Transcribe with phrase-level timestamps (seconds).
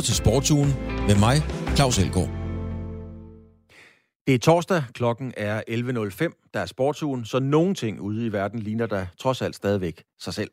[0.00, 0.74] lytter til Sportsugen
[1.06, 1.36] med mig,
[1.76, 2.28] Claus Elgaard.
[4.26, 8.60] Det er torsdag, klokken er 11.05, der er sportsugen, så nogle ting ude i verden
[8.60, 10.50] ligner der trods alt stadigvæk sig selv.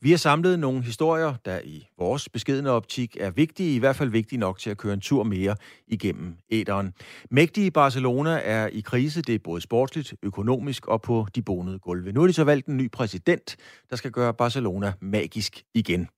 [0.00, 4.10] Vi har samlet nogle historier, der i vores beskedende optik er vigtige, i hvert fald
[4.10, 5.56] vigtige nok til at køre en tur mere
[5.86, 6.92] igennem æderen.
[7.30, 12.12] Mægtige Barcelona er i krise, det er både sportsligt, økonomisk og på de bonede gulve.
[12.12, 13.56] Nu er de så valgt en ny præsident,
[13.90, 16.08] der skal gøre Barcelona magisk igen.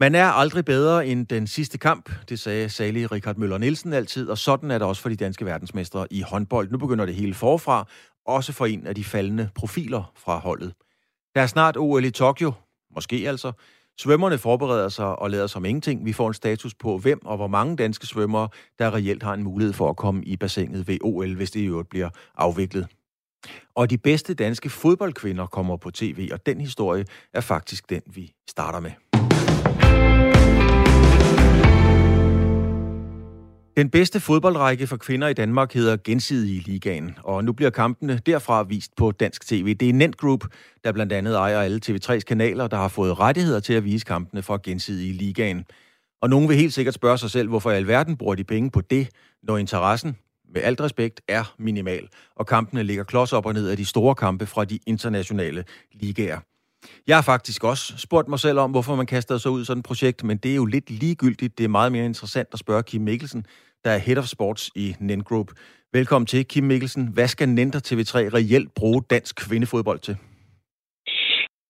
[0.00, 4.28] Man er aldrig bedre end den sidste kamp, det sagde salig Richard Møller Nielsen altid,
[4.28, 6.70] og sådan er det også for de danske verdensmestre i håndbold.
[6.70, 7.88] Nu begynder det hele forfra,
[8.26, 10.74] også for en af de faldende profiler fra holdet.
[11.34, 12.52] Der er snart OL i Tokyo,
[12.94, 13.52] måske altså.
[13.98, 16.04] Svømmerne forbereder sig og lader som ingenting.
[16.04, 18.48] Vi får en status på, hvem og hvor mange danske svømmere,
[18.78, 21.66] der reelt har en mulighed for at komme i bassinet ved OL, hvis det i
[21.66, 22.86] øvrigt bliver afviklet.
[23.74, 28.32] Og de bedste danske fodboldkvinder kommer på tv, og den historie er faktisk den, vi
[28.48, 28.90] starter med.
[33.76, 38.62] Den bedste fodboldrække for kvinder i Danmark hedder Gensidige Ligaen, og nu bliver kampene derfra
[38.62, 39.74] vist på dansk tv.
[39.74, 40.44] Det er Nent Group,
[40.84, 44.42] der blandt andet ejer alle TV3's kanaler, der har fået rettigheder til at vise kampene
[44.42, 45.64] fra Gensidige Ligaen.
[46.22, 48.80] Og nogen vil helt sikkert spørge sig selv, hvorfor i alverden bruger de penge på
[48.80, 49.08] det,
[49.42, 50.16] når interessen,
[50.54, 54.14] med alt respekt, er minimal, og kampene ligger klods op og ned af de store
[54.14, 56.38] kampe fra de internationale ligaer.
[57.08, 59.78] Jeg har faktisk også spurgt mig selv om, hvorfor man kaster sig ud i sådan
[59.78, 61.58] et projekt, men det er jo lidt ligegyldigt.
[61.58, 63.46] Det er meget mere interessant at spørge Kim Mikkelsen,
[63.84, 65.48] der er Head of Sports i NEN Group.
[65.92, 67.08] Velkommen til, Kim Mikkelsen.
[67.14, 70.16] Hvad skal Nenter TV3 reelt bruge dansk kvindefodbold til?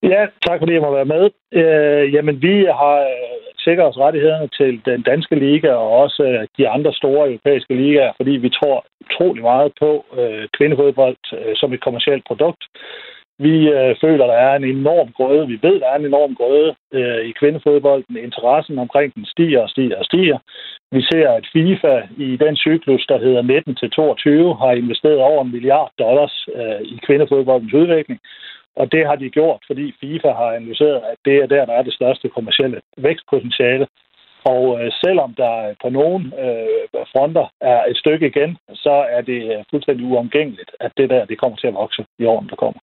[0.03, 1.25] Ja, tak fordi jeg må være med.
[1.61, 6.47] Øh, jamen, vi har øh, sikret os rettighederne til den danske liga og også øh,
[6.59, 11.73] de andre store europæiske ligaer, fordi vi tror utrolig meget på øh, kvindefodbold øh, som
[11.73, 12.63] et kommersielt produkt.
[13.39, 15.47] Vi øh, føler, der er en enorm grøde.
[15.47, 18.17] Vi ved, der er en enorm grøde øh, i kvindefodbolden.
[18.17, 20.39] Interessen omkring den stiger og stiger og stiger.
[20.93, 25.91] Vi ser, at FIFA i den cyklus, der hedder 19-22, har investeret over en milliard
[25.99, 28.21] dollars øh, i kvindefodboldens udvikling.
[28.77, 31.83] Og det har de gjort, fordi FIFA har analyseret, at det er der, der er
[31.83, 33.87] det største kommercielle vækstpotentiale.
[34.45, 39.21] Og øh, selvom der øh, på nogle øh, fronter er et stykke igen, så er
[39.21, 42.57] det øh, fuldstændig uomgængeligt, at det der det kommer til at vokse i årene, der
[42.57, 42.81] kommer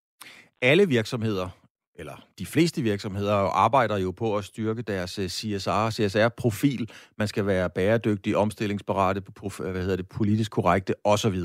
[0.62, 1.48] alle virksomheder,
[1.94, 3.34] eller de fleste virksomheder,
[3.66, 6.90] arbejder jo på at styrke deres øh, CSR CSR-profil.
[7.18, 11.38] Man skal være bæredygtig, omstillingsberette, øh, hvad hedder det, politisk korrekte osv.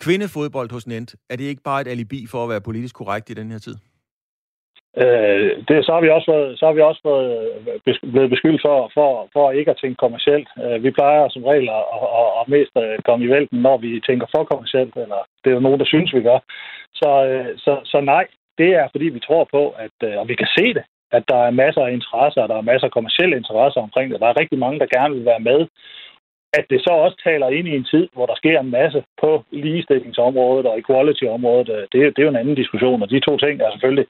[0.00, 3.34] Kvindefodbold hos Nent, er det ikke bare et alibi for at være politisk korrekt i
[3.34, 3.76] den her tid?
[5.04, 7.28] Øh, det, så har vi også været, så har vi også været
[7.86, 10.48] øh, blevet beskyldt for, for, for ikke at tænke kommercielt.
[10.64, 11.84] Øh, vi plejer som regel at,
[12.20, 15.54] at, at mest at komme i vælten, når vi tænker for kommercielt, eller det er
[15.58, 16.38] jo nogen, der synes, vi gør.
[17.00, 17.10] Så,
[17.64, 18.26] så, så nej,
[18.58, 21.40] det er, fordi vi tror på, at, øh, og vi kan se det, at der
[21.46, 24.20] er masser af interesser, og der er masser af kommersielle interesser omkring det.
[24.20, 25.66] Der er rigtig mange, der gerne vil være med.
[26.58, 29.44] At det så også taler ind i en tid, hvor der sker en masse på
[29.50, 33.60] ligestillingsområdet og equality-området, øh, det, det er jo en anden diskussion, og de to ting
[33.60, 34.06] er selvfølgelig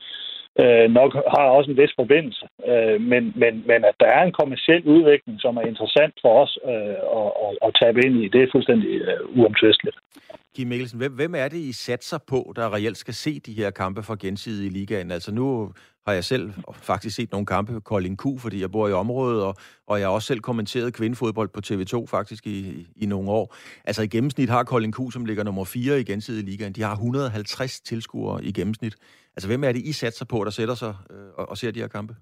[0.62, 2.44] øh, nok har også en vis forbindelse.
[2.70, 6.58] Øh, men, men, men at der er en kommersiel udvikling, som er interessant for os
[6.72, 9.96] øh, at, at, at tabe ind i, det er fuldstændig øh, uomtvisteligt.
[10.56, 13.70] Kim Mikkelsen, hvem, hvem er det, I satser på, der reelt skal se de her
[13.70, 15.10] kampe fra gensidige ligaen?
[15.10, 15.72] Altså nu
[16.06, 16.50] har jeg selv
[16.90, 19.54] faktisk set nogle kampe på Kolding Q, fordi jeg bor i området, og,
[19.86, 23.54] og jeg har også selv kommenteret kvindefodbold på TV2 faktisk i, i, i nogle år.
[23.84, 26.92] Altså i gennemsnit har Kolding Q, som ligger nummer 4 i gensidig ligaen, de har
[26.92, 28.94] 150 tilskuere i gennemsnit.
[29.36, 31.80] Altså hvem er det, I satser på, der sætter sig øh, og, og ser de
[31.80, 32.14] her kampe?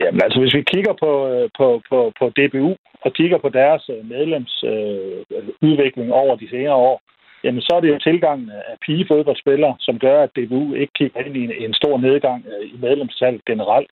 [0.00, 2.70] Jamen altså, hvis vi kigger på, øh, på, på, på DBU
[3.04, 6.96] og kigger på deres medlemsudvikling øh, øh over de senere år,
[7.44, 11.36] jamen så er det jo tilgangen af pigefodboldspillere, som gør, at DBU ikke kigger ind
[11.36, 13.90] i en, en stor nedgang øh, i medlemstallet generelt.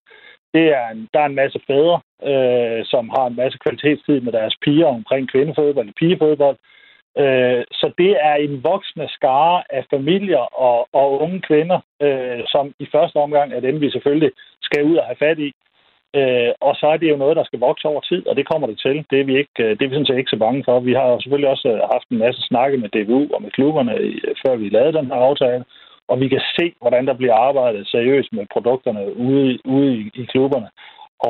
[0.54, 2.00] Det er en, der er en masse fædre,
[2.30, 6.56] øh, som har en masse kvalitetstid med deres piger omkring kvindefodbold og pigefodbold.
[7.18, 12.74] Øh, så det er en voksende skare af familier og, og unge kvinder, øh, som
[12.78, 14.32] i første omgang er dem, vi selvfølgelig
[14.62, 15.52] skal ud og have fat i.
[16.18, 18.66] Øh, og så er det jo noget, der skal vokse over tid, og det kommer
[18.66, 18.96] det til.
[19.10, 20.80] Det er vi, ikke, øh, det er vi sådan set ikke så bange for.
[20.80, 23.94] Vi har jo selvfølgelig også øh, haft en masse snakke med DBU og med klubberne,
[23.94, 25.64] øh, før vi lavede den her aftale.
[26.10, 30.24] Og vi kan se, hvordan der bliver arbejdet seriøst med produkterne ude, ude i, i
[30.32, 30.68] klubberne.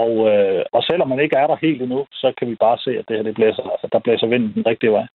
[0.03, 2.91] Og, øh, og selvom man ikke er der helt endnu, så kan vi bare se,
[2.99, 5.07] at det her det blæser, at der blæser vinden den rigtige vej.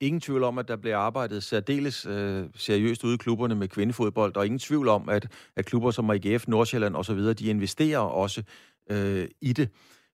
[0.00, 4.36] Ingen tvivl om, at der bliver arbejdet særdeles øh, seriøst ude i klubberne med kvindefodbold,
[4.36, 5.24] og ingen tvivl om, at,
[5.56, 8.42] at klubber som AGF, Nordsjælland osv., de investerer også
[8.92, 9.68] øh, i det.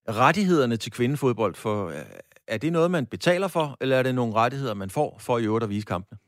[0.09, 2.07] Rettighederne til kvindefodbold, for, øh,
[2.49, 5.45] er det noget, man betaler for, eller er det nogle rettigheder, man får for i
[5.45, 6.19] øvrigt at vise kampene?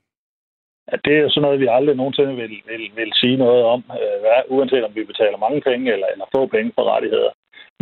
[0.91, 4.57] Ja, det er sådan noget, vi aldrig nogensinde vil, vil, vil sige noget om, øh,
[4.57, 7.33] uanset om vi betaler mange penge eller, eller få penge for rettigheder.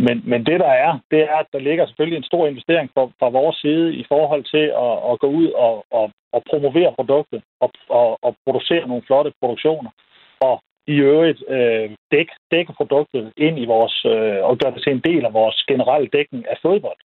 [0.05, 3.03] Men, men det, der er, det er, at der ligger selvfølgelig en stor investering fra,
[3.19, 6.05] fra vores side i forhold til at, at gå ud og, og,
[6.35, 9.91] og promovere produktet og, og, og producere nogle flotte produktioner.
[10.39, 10.55] Og
[10.87, 15.05] i øvrigt øh, dæk, dække produktet ind i vores, øh, og gøre det til en
[15.09, 17.01] del af vores generelle dækning af fodbold.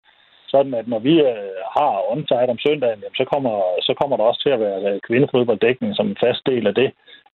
[0.48, 4.24] Sådan at når vi øh, har onsite om søndagen, jamen, så, kommer, så kommer der
[4.24, 6.90] også til at være øh, kvindefodbolddækning som en fast del af det.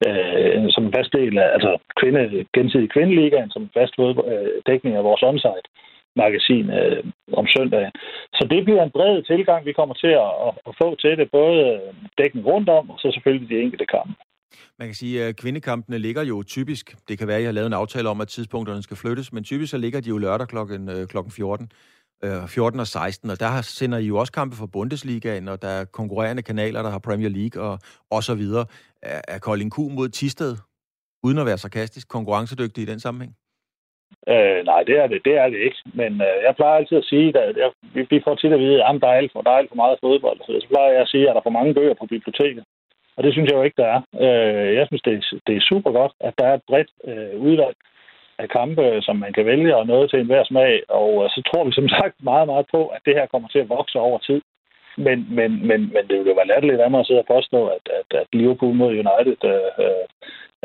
[0.06, 4.62] Øh, som en fast del af, altså kvinde, gensidig kvindeligaen, som en fast fodbold, øh,
[4.67, 5.69] dækning af vores onsite
[6.17, 7.93] magasin øh, om søndagen.
[8.39, 11.31] Så det bliver en bred tilgang, vi kommer til at, at, at få til det,
[11.31, 11.81] både
[12.19, 14.15] dækken rundt om, og så selvfølgelig de enkelte kampe.
[14.78, 17.66] Man kan sige, at kvindekampene ligger jo typisk, det kan være, at jeg har lavet
[17.66, 20.88] en aftale om, at tidspunkterne skal flyttes, men typisk så ligger de jo lørdag klokken,
[20.88, 21.70] øh, klokken 14.
[22.49, 25.69] 14 øh, og 16, og der sender I jo også kampe for Bundesligaen, og der
[25.69, 27.78] er konkurrerende kanaler, der har Premier League og,
[28.10, 28.66] og så videre.
[29.02, 30.56] Er, er Kolding Q mod Tisted,
[31.22, 33.34] uden at være sarkastisk, konkurrencedygtig i den sammenhæng?
[34.28, 35.81] Øh, nej, det er det, det er det ikke.
[35.94, 38.84] Men øh, jeg plejer altid at sige, at jeg, vi, vi får tit at vide,
[38.84, 40.38] at der er, alt for, der er alt for meget fodbold.
[40.40, 42.64] Så, så plejer jeg at sige, at der er for mange bøger på biblioteket.
[43.22, 44.00] Og det synes jeg jo ikke, der er.
[44.24, 47.40] Øh, jeg synes, det er, det er super godt, at der er et bredt øh,
[47.46, 47.76] udvalg
[48.38, 50.82] af kampe, som man kan vælge, og noget til enhver smag.
[50.88, 53.58] Og øh, så tror vi som sagt meget, meget på, at det her kommer til
[53.58, 54.40] at vokse over tid.
[54.96, 57.60] Men, men, men, men det ville jo være latterligt af mig at sidde og påstå,
[57.66, 60.04] at, at, at Liverpool mod United, øh, øh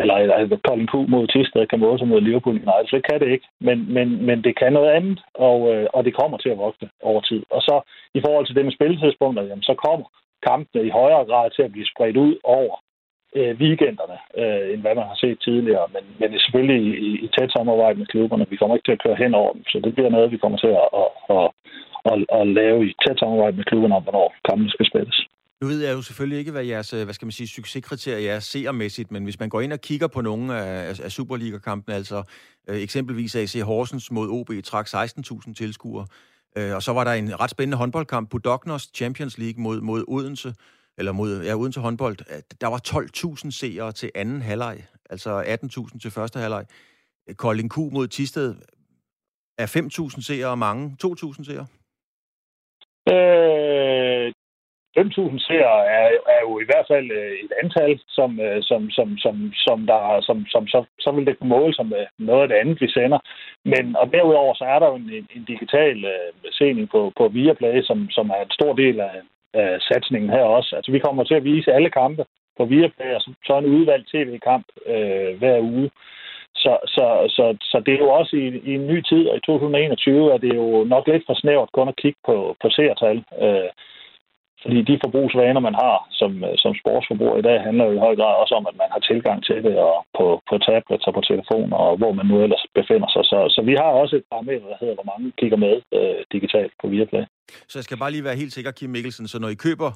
[0.01, 2.88] eller at Colin Q mod Tisted kan måle sig mod Liverpool United.
[2.88, 3.48] Så det kan det ikke.
[3.68, 6.89] Men, men, men det kan noget andet, og, øh, og det kommer til at vokse
[7.04, 7.42] over tid.
[7.50, 7.75] Og så
[8.13, 10.06] i forhold til det med spilletidspunkter, jamen, så kommer
[10.48, 12.75] kampene i højere grad til at blive spredt ud over
[13.38, 15.86] øh, weekenderne, øh, end hvad man har set tidligere.
[15.94, 18.50] Men, men det er selvfølgelig i, i tæt samarbejde med klubberne.
[18.50, 20.57] Vi kommer ikke til at køre hen over dem, så det bliver noget, vi kommer
[20.66, 21.48] til at, at, at,
[22.12, 25.19] at, at lave i tæt samarbejde med klubberne om, hvornår kampene skal spilles.
[25.62, 28.40] Nu ved jeg jo selvfølgelig ikke, hvad jeres øh, hvad skal man sige, succeskriterier er
[28.40, 32.24] seermæssigt, men hvis man går ind og kigger på nogle af, af Superliga-kampene, altså
[32.69, 36.06] øh, eksempelvis AC Horsens mod OB trak 16.000 tilskuere,
[36.57, 40.04] Øh, og så var der en ret spændende håndboldkamp på Dognos Champions League mod, mod
[40.07, 40.56] Odense,
[40.98, 42.18] eller mod ja, Odense håndbold.
[42.62, 42.81] Der var
[43.45, 45.44] 12.000 seere til anden halvleg, altså
[45.94, 46.65] 18.000 til første halvleg.
[47.36, 48.56] Kolding Q mod Tisted
[49.57, 49.68] er
[50.15, 50.98] 5.000 seere mange.
[51.06, 51.68] 2.000 seere?
[53.09, 54.33] Øh,
[54.98, 56.06] 5.000 seere er,
[56.36, 59.36] er jo i hvert fald øh, et antal, som, øh, som, som, som,
[59.66, 62.82] som, der, som, som så, så vil det kunne måle som noget af det andet,
[62.82, 63.20] vi sender.
[63.66, 67.82] Men og derudover så er der jo en, en digital uh, sening på, på Viaplay,
[67.84, 69.16] som, som er en stor del af,
[69.54, 70.76] af satsningen her også.
[70.76, 72.26] Altså vi kommer til at vise alle kampe
[72.58, 75.90] på Viaplay, og så en udvalgt tv-kamp øh, hver uge.
[76.56, 77.06] Så, så,
[77.36, 80.38] så, så det er jo også i, i en ny tid, og i 2021 er
[80.38, 83.24] det jo nok lidt for snævert kun at kigge på, på seertal.
[83.42, 83.70] Øh,
[84.68, 88.16] fordi de forbrugsvaner, man har som, øh, som sportsforbruger i dag, handler jo i høj
[88.19, 91.24] grad også om, at man har tilgang til det og på, på tablets og på
[91.31, 93.24] telefon, og hvor man nu ellers befinder sig.
[93.31, 96.74] Så, så vi har også et parameter, der hedder, hvor mange kigger med øh, digitalt
[96.81, 97.24] på Viaplay.
[97.69, 99.92] Så jeg skal bare lige være helt sikker, Kim Mikkelsen, så når I køber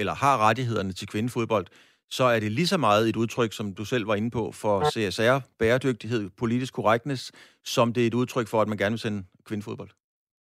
[0.00, 1.66] eller har rettighederne til kvindefodbold,
[2.10, 4.74] så er det lige så meget et udtryk, som du selv var inde på, for
[4.92, 7.32] CSR, bæredygtighed, politisk korrektness,
[7.64, 9.90] som det er et udtryk for, at man gerne vil sende kvindefodbold?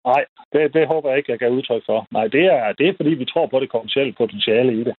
[0.05, 2.07] Nej, det, det håber jeg ikke, jeg kan udtryk for.
[2.11, 4.95] Nej, det er, det er fordi, vi tror på det kommersielle potentiale i det.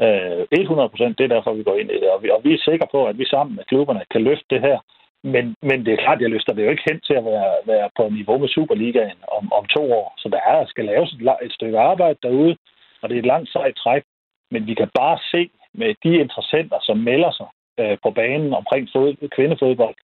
[0.00, 2.10] Øh, 100 procent, det er derfor, vi går ind i det.
[2.10, 4.60] Og vi, og vi er sikre på, at vi sammen med klubberne kan løfte det
[4.60, 4.78] her.
[5.24, 7.88] Men, men det er klart, jeg løfter det jo ikke hen til at være, være
[7.96, 10.14] på niveau med Superligaen om, om to år.
[10.18, 12.56] Så der er, skal laves et, et stykke arbejde derude,
[13.02, 14.02] og det er et langt sejt træk.
[14.50, 17.48] Men vi kan bare se med de interessenter, som melder sig
[17.80, 19.96] øh, på banen omkring fod, kvindefodbold,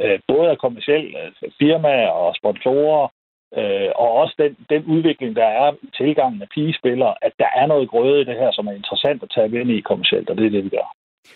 [0.00, 3.08] øh, både af kommersielle øh, firmaer og sponsorer,
[3.60, 7.66] Øh, og også den, den udvikling, der er i tilgangen af pigespillere, at der er
[7.66, 10.46] noget grøde i det her, som er interessant at tage ind i kommercielt, og det
[10.46, 10.88] er det, vi gør.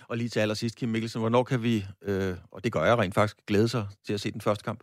[0.08, 1.74] Og lige til allersidst, Kim Mikkelsen, hvornår kan vi,
[2.08, 4.80] øh, og det gør jeg rent faktisk, glæde sig til at se den første kamp?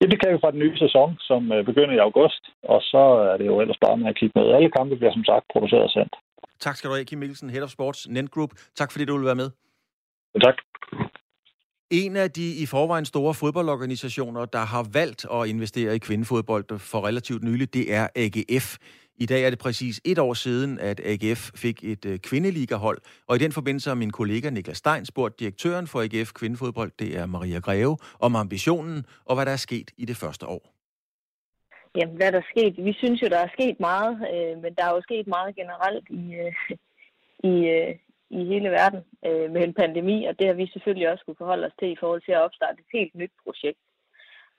[0.00, 3.02] Ja, det kan vi fra den nye sæson, som øh, begynder i august, og så
[3.30, 4.54] er det jo ellers bare med at kigge med.
[4.56, 6.14] Alle kampe bliver som sagt produceret og sendt.
[6.60, 8.50] Tak skal du have, Kim Mikkelsen, Head of Sports, Nent Group.
[8.74, 9.50] Tak fordi du vil være med.
[10.34, 10.56] Ja, tak.
[11.90, 17.06] En af de i forvejen store fodboldorganisationer, der har valgt at investere i kvindefodbold for
[17.06, 18.76] relativt nylig, det er AGF.
[19.16, 23.36] I dag er det præcis et år siden, at AGF fik et øh, kvindeligahold, og
[23.36, 27.26] i den forbindelse har min kollega Niklas Stein spurgt direktøren for AGF Kvindefodbold, det er
[27.26, 30.74] Maria Greve, om ambitionen og hvad der er sket i det første år.
[31.96, 32.84] Jamen, hvad der er sket?
[32.84, 36.06] Vi synes jo, der er sket meget, øh, men der er jo sket meget generelt
[36.10, 36.52] i, øh,
[37.52, 37.94] i, øh,
[38.30, 41.66] i hele verden øh, med en pandemi, og det har vi selvfølgelig også kunne forholde
[41.66, 43.78] os til i forhold til at opstarte et helt nyt projekt.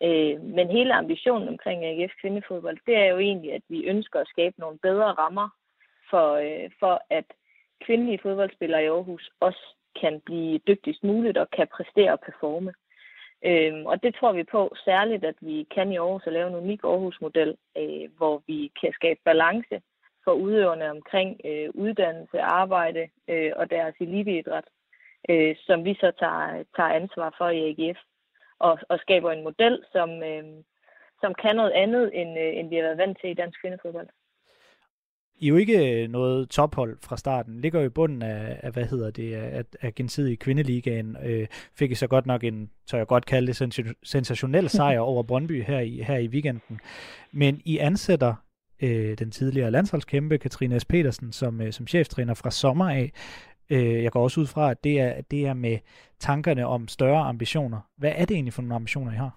[0.04, 4.28] Øh, men hele ambitionen omkring AGF kvindefodbold, det er jo egentlig, at vi ønsker at
[4.28, 5.50] skabe nogle bedre rammer
[6.10, 7.26] for, øh, for at
[7.86, 12.74] kvindelige fodboldspillere i Aarhus også kan blive dygtigst muligt og kan præstere og performe.
[13.46, 16.56] Øhm, og det tror vi på særligt, at vi kan i Aarhus at lave en
[16.56, 19.82] unik Aarhus-model, øh, hvor vi kan skabe balance
[20.24, 24.68] for udøverne omkring øh, uddannelse, arbejde øh, og deres eliteidræt,
[25.30, 28.00] øh, som vi så tager, tager ansvar for i AGF,
[28.60, 30.44] og, og skaber en model, som, øh,
[31.22, 34.08] som kan noget andet, end, øh, end vi har været vant til i dansk kvindefodbold.
[35.42, 37.62] I er jo ikke noget tophold fra starten.
[37.62, 41.18] Ligger jo i bunden af, af hvad hedder det, af, af gensidige kvindeligaen.
[41.26, 45.24] Øh, fik I så godt nok en, tør jeg godt kalde det, sensationel sejr over
[45.24, 46.80] Brøndby her i, her i weekenden.
[47.32, 48.34] Men I ansætter
[48.82, 50.86] øh, den tidligere landsholdskæmpe Katrine S.
[50.86, 53.12] Petersen som, øh, som cheftræner fra sommer af.
[53.72, 55.78] Øh, jeg går også ud fra, at det er, det er med
[56.20, 57.80] tankerne om større ambitioner.
[57.98, 59.32] Hvad er det egentlig for nogle ambitioner, I har?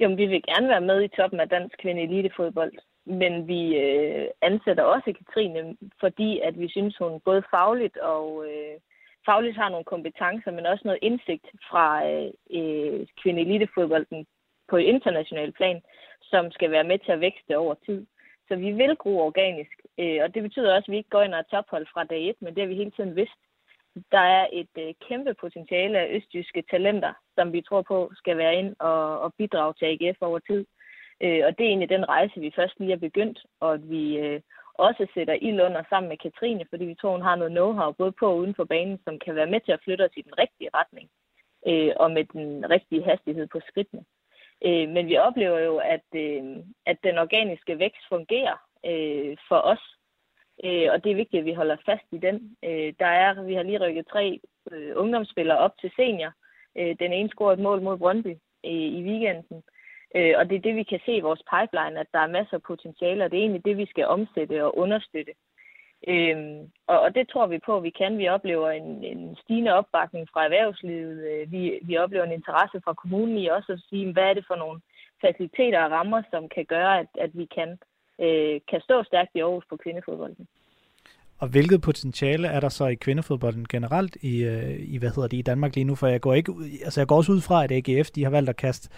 [0.00, 2.72] Jo, vi vil gerne være med i toppen af dansk kvinde elitefodbold,
[3.06, 8.74] men vi øh, ansætter også Katrine, fordi at vi synes, hun både fagligt og øh,
[9.26, 14.26] fagligt har nogle kompetencer, men også noget indsigt fra øh, øh kvinde elitefodbolden
[14.70, 15.82] på international plan,
[16.22, 18.06] som skal være med til at vækste over tid.
[18.48, 21.34] Så vi vil gro organisk, øh, og det betyder også, at vi ikke går ind
[21.34, 23.40] og er tophold fra dag et, men det har vi hele tiden vidst.
[24.12, 28.54] Der er et øh, kæmpe potentiale af østjyske talenter, som vi tror på skal være
[28.54, 30.66] ind og, og bidrage til AGF over tid.
[31.22, 34.16] Øh, og det er egentlig den rejse, vi først lige er begyndt, og at vi
[34.18, 34.40] øh,
[34.74, 38.12] også sætter ild under sammen med Katrine, fordi vi tror, hun har noget know-how både
[38.12, 40.38] på og uden for banen, som kan være med til at flytte os i den
[40.38, 41.08] rigtige retning,
[41.66, 44.04] øh, og med den rigtige hastighed på skridtene.
[44.64, 46.42] Øh, men vi oplever jo, at, øh,
[46.86, 49.96] at den organiske vækst fungerer øh, for os,
[50.64, 52.56] øh, og det er vigtigt, at vi holder fast i den.
[52.64, 54.40] Øh, der er, vi har lige rykket tre
[54.72, 56.32] øh, ungdomsspillere op til senior.
[56.78, 58.34] Øh, den ene scorede et mål mod Brøndby
[58.64, 59.62] øh, i weekenden.
[60.16, 62.56] Øh, og det er det, vi kan se i vores pipeline, at der er masser
[62.56, 65.32] af potentiale, og det er egentlig det, vi skal omsætte og understøtte.
[66.08, 68.18] Øhm, og, og det tror vi på, at vi kan.
[68.18, 71.18] Vi oplever en, en stigende opbakning fra erhvervslivet.
[71.30, 74.44] Øh, vi, vi oplever en interesse fra kommunen i også at sige, hvad er det
[74.46, 74.80] for nogle
[75.20, 77.78] faciliteter og rammer, som kan gøre, at, at vi kan,
[78.24, 80.46] øh, kan stå stærkt i Aarhus på kvindefodbolden.
[81.38, 85.36] Og hvilket potentiale er der så i kvindefodbolden generelt i, øh, i hvad hedder det,
[85.36, 85.94] i Danmark lige nu?
[85.94, 86.52] For jeg går, ikke,
[86.84, 88.90] altså jeg går også ud fra, at AGF de har valgt at kaste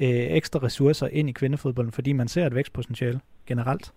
[0.00, 3.92] øh, ekstra ressourcer ind i kvindefodbolden, fordi man ser et vækstpotentiale generelt.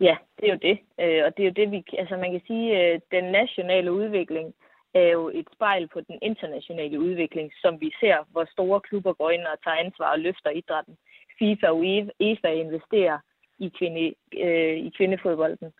[0.00, 0.78] Ja, det er jo det.
[1.00, 1.84] Øh, og det er jo det, vi...
[1.98, 4.54] Altså man kan sige, at øh, den nationale udvikling
[4.94, 9.30] er jo et spejl på den internationale udvikling, som vi ser, hvor store klubber går
[9.30, 10.96] ind og tager ansvar og løfter idrætten.
[11.38, 13.18] FIFA og e- EFA investerer
[13.58, 15.72] i, kvinde, øh, i kvindefodbolden.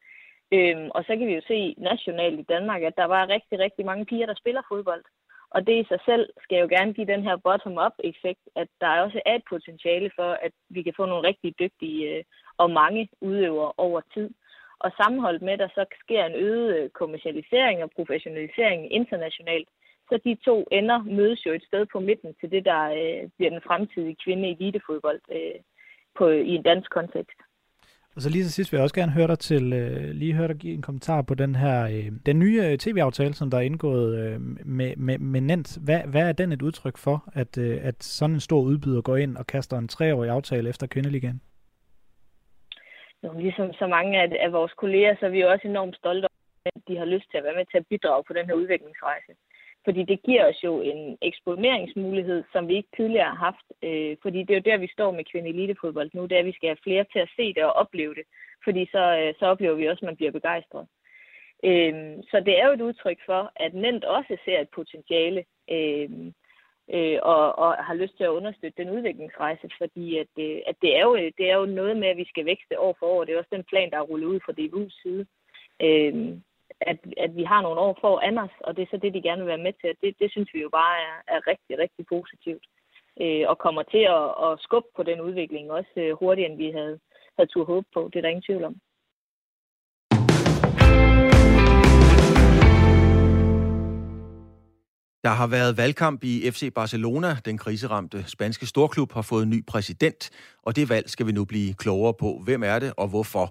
[0.53, 3.85] Øhm, og så kan vi jo se nationalt i Danmark, at der var rigtig, rigtig
[3.87, 5.05] mange piger, der spiller fodbold.
[5.55, 9.21] Og det i sig selv skal jo gerne give den her bottom-up-effekt, at der også
[9.27, 12.25] er et potentiale for, at vi kan få nogle rigtig dygtige øh,
[12.57, 14.31] og mange udøvere over tid.
[14.79, 19.69] Og sammenholdt med, at der så sker en øget øh, kommercialisering og professionalisering internationalt,
[20.09, 23.51] så de to ender mødes jo et sted på midten til det, der øh, bliver
[23.51, 25.61] den fremtidige kvinde i elitefodbold øh,
[26.19, 27.41] på, i en dansk kontekst.
[28.17, 30.49] Og så lige til sidst vil jeg også gerne høre dig til, øh, lige høre
[30.49, 33.63] dig give en kommentar på den her, øh, den nye øh, tv-aftale, som der er
[33.63, 34.41] indgået øh,
[34.79, 35.79] med, med, med Nent.
[35.85, 39.17] Hvad, hvad er den et udtryk for, at, øh, at sådan en stor udbyder går
[39.17, 41.41] ind og kaster en treårig aftale efter kvindeligaen?
[43.25, 46.25] Jo, ligesom så mange af, af vores kolleger, så er vi jo også enormt stolte
[46.25, 48.55] over, at de har lyst til at være med til at bidrage på den her
[48.55, 49.33] udviklingsrejse.
[49.85, 53.67] Fordi det giver os jo en eksponeringsmulighed, som vi ikke tidligere har haft.
[53.83, 56.47] Øh, fordi det er jo der, vi står med kvinde elitefodbold nu, det er, at
[56.47, 58.25] vi skal have flere til at se det og opleve det.
[58.65, 60.87] Fordi så, øh, så oplever vi også, at man bliver begejstret.
[61.65, 61.95] Øh,
[62.31, 66.11] så det er jo et udtryk for, at Nent også ser et potentiale øh,
[66.95, 70.97] øh, og, og har lyst til at understøtte den udviklingsrejse, fordi at, øh, at det,
[70.97, 73.25] er jo, det er jo noget med, at vi skal vækste år for år.
[73.25, 75.27] Det er også den plan, der er rullet ud fra DBU's side.
[75.83, 76.39] Øh,
[76.81, 78.15] at, at vi har nogle år for
[78.45, 79.91] os, og det er så det, de gerne vil være med til.
[80.03, 82.65] Det, det synes vi jo bare er, er rigtig, rigtig positivt.
[83.21, 86.71] Øh, og kommer til at, at skubbe på den udvikling også øh, hurtigere, end vi
[86.71, 86.99] havde,
[87.37, 88.11] havde tur håbe på.
[88.13, 88.77] Det er der ingen tvivl om.
[95.25, 97.37] Der har været valgkamp i FC Barcelona.
[97.45, 100.31] Den kriseramte spanske storklub har fået en ny præsident,
[100.63, 102.41] og det valg skal vi nu blive klogere på.
[102.45, 103.47] Hvem er det, og hvorfor?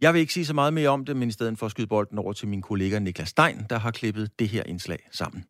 [0.00, 1.86] Jeg vil ikke sige så meget mere om det, men i stedet for at skyde
[1.86, 5.44] bolden over til min kollega Niklas Stein, der har klippet det her indslag sammen.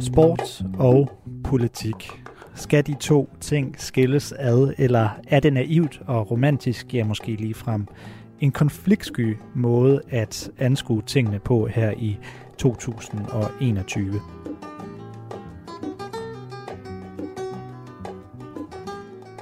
[0.00, 1.10] Sport og
[1.44, 2.10] politik.
[2.54, 7.54] Skal de to ting skilles ad, eller er det naivt og romantisk, ja måske lige
[7.54, 7.86] frem
[8.40, 12.18] en konfliktsky måde at anskue tingene på her i
[12.58, 14.20] 2021?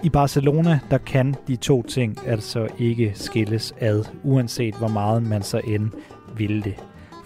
[0.05, 5.43] I Barcelona, der kan de to ting altså ikke skilles ad, uanset hvor meget man
[5.43, 5.91] så end
[6.37, 6.75] ville det.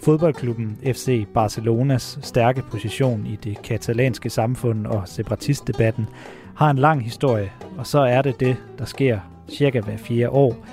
[0.03, 6.07] Fodboldklubben FC Barcelonas stærke position i det katalanske samfund og separatistdebatten
[6.55, 9.19] har en lang historie, og så er det det, der sker
[9.49, 10.65] cirka hver fire år,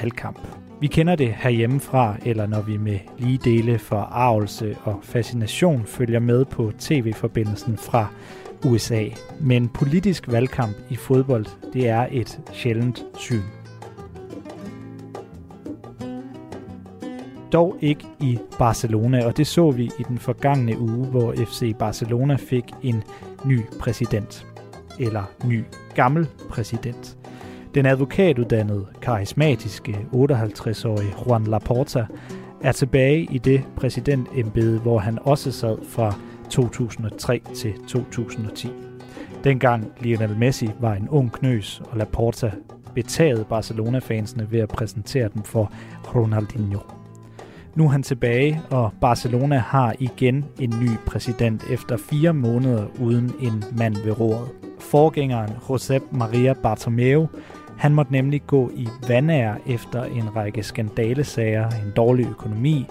[0.00, 0.38] valgkamp.
[0.80, 6.20] Vi kender det herhjemmefra, eller når vi med lige dele for arvelse og fascination følger
[6.20, 8.08] med på tv-forbindelsen fra
[8.64, 9.04] USA.
[9.40, 13.42] Men politisk valgkamp i fodbold, det er et sjældent syn.
[17.52, 22.36] Dog ikke i Barcelona, og det så vi i den forgangne uge, hvor FC Barcelona
[22.36, 23.02] fik en
[23.44, 24.46] ny præsident.
[25.00, 27.16] Eller ny gammel præsident.
[27.74, 32.06] Den advokatuddannede, karismatiske 58-årige Juan Laporta
[32.60, 36.14] er tilbage i det præsidentembede, hvor han også sad fra
[36.54, 38.68] 2003 til 2010.
[39.44, 42.52] Dengang Lionel Messi var en ung knøs, og Laporta
[42.94, 45.72] betagede Barcelona-fansene ved at præsentere dem for
[46.14, 46.78] Ronaldinho.
[47.74, 53.32] Nu er han tilbage, og Barcelona har igen en ny præsident efter fire måneder uden
[53.40, 54.48] en mand ved roret.
[54.78, 57.28] Forgængeren Josep Maria Bartomeu
[57.76, 62.86] han måtte nemlig gå i vandær efter en række skandalesager, en dårlig økonomi,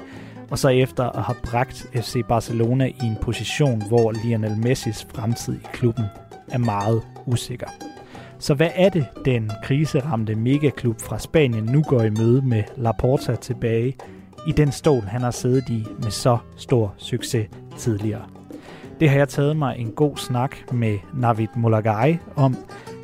[0.53, 5.53] og så efter at have bragt FC Barcelona i en position, hvor Lionel Messis fremtid
[5.53, 6.05] i klubben
[6.47, 7.67] er meget usikker.
[8.39, 13.35] Så hvad er det, den kriseramte megaklub fra Spanien nu går i møde med Laporta
[13.35, 13.95] tilbage
[14.47, 18.25] i den stol, han har siddet i med så stor succes tidligere?
[18.99, 22.55] Det har jeg taget mig en god snak med Navid Molagai om,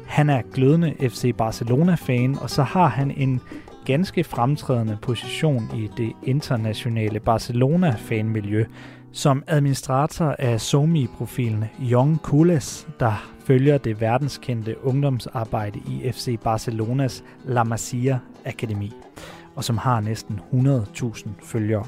[0.08, 3.42] han er glødende FC Barcelona-fan, og så har han en
[3.90, 8.66] ganske fremtrædende position i det internationale Barcelona-fanmiljø
[9.12, 17.64] som administrator af SoMe-profilen Young Kules, der følger det verdenskendte ungdomsarbejde i FC Barcelonas La
[17.64, 18.92] Masia Akademi,
[19.56, 21.86] og som har næsten 100.000 følgere.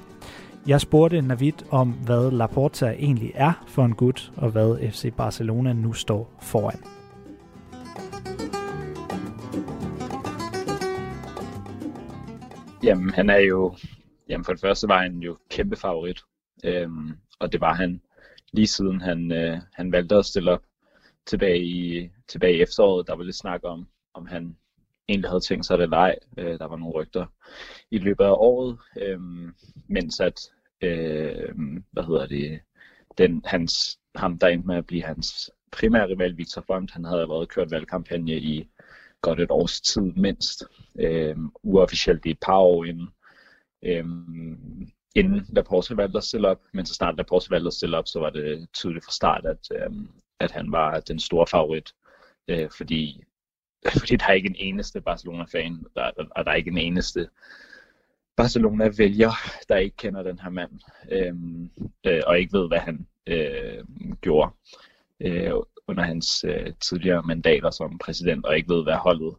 [0.67, 5.74] Jeg spurgte Navid om, hvad Laporta egentlig er for en gut, og hvad FC Barcelona
[5.74, 7.00] nu står foran.
[12.83, 13.75] Jamen, han er jo...
[14.29, 16.22] Jamen, for det første var han jo kæmpe favorit.
[16.63, 18.01] Øhm, og det var han
[18.53, 20.63] lige siden han, øh, han valgte at stille op
[21.25, 23.07] tilbage i, tilbage i efteråret.
[23.07, 24.57] Der var lidt snak om, om han
[25.09, 26.15] egentlig havde tænkt sig det eller ej.
[26.37, 27.25] Øh, der var nogle rygter
[27.91, 29.20] i løbet af året, øh,
[29.87, 30.39] mens at,
[30.81, 31.55] øh,
[31.91, 32.59] hvad hedder det,
[33.17, 37.22] den, hans, ham der endte med at blive hans primære rival, Victor Font, han havde
[37.22, 38.70] allerede kørt valgkampagne i
[39.22, 40.64] godt et års tid mindst,
[41.00, 43.10] øh, uofficielt i et par år inden,
[43.84, 44.05] øh,
[45.16, 48.20] inden Laporte valgte at stille op, men så snart Laporte valgte at stille op, så
[48.20, 49.92] var det tydeligt fra start, at, øh,
[50.40, 51.94] at han var den store favorit,
[52.48, 53.24] øh, fordi,
[54.00, 57.29] fordi der er ikke en eneste Barcelona-fan, der, og der er ikke en eneste
[58.38, 59.31] Barcelona-vælger,
[59.70, 60.72] der ikke kender den her mand,
[61.12, 61.34] øh,
[62.05, 63.84] øh, og ikke ved, hvad han øh,
[64.22, 64.51] gjorde.
[65.20, 65.53] Øh,
[65.92, 69.36] under hans øh, tidligere mandater som præsident, og ikke ved, hvad holdet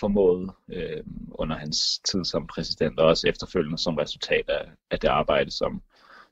[0.00, 5.08] formåede øh, under hans tid som præsident, og også efterfølgende som resultat af, af det
[5.08, 5.82] arbejde, som,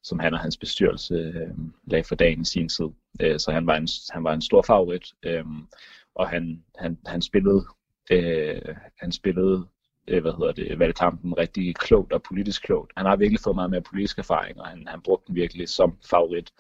[0.03, 1.51] som han og hans bestyrelse øh,
[1.87, 2.89] lagde for dagen i sin tid.
[3.21, 5.45] Øh, så han var en, han var en stor favorit, øh,
[6.15, 7.67] og han, han, han spillede,
[8.11, 9.67] øh, han spillede
[10.09, 12.93] øh, hvad hedder det, valgkampen rigtig klogt og politisk klogt.
[12.97, 15.99] Han har virkelig fået meget mere politisk erfaring, og han, han brugte den virkelig som
[16.11, 16.53] favorit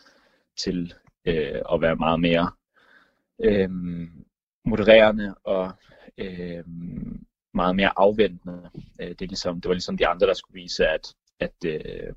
[0.57, 2.51] til øh, at være meget mere
[3.43, 3.71] øh,
[4.65, 5.73] modererende og
[6.19, 6.65] øh,
[7.55, 8.71] meget mere afventende.
[9.01, 12.13] Øh, det, er ligesom, det var ligesom de andre, der skulle vise, at, at, øh,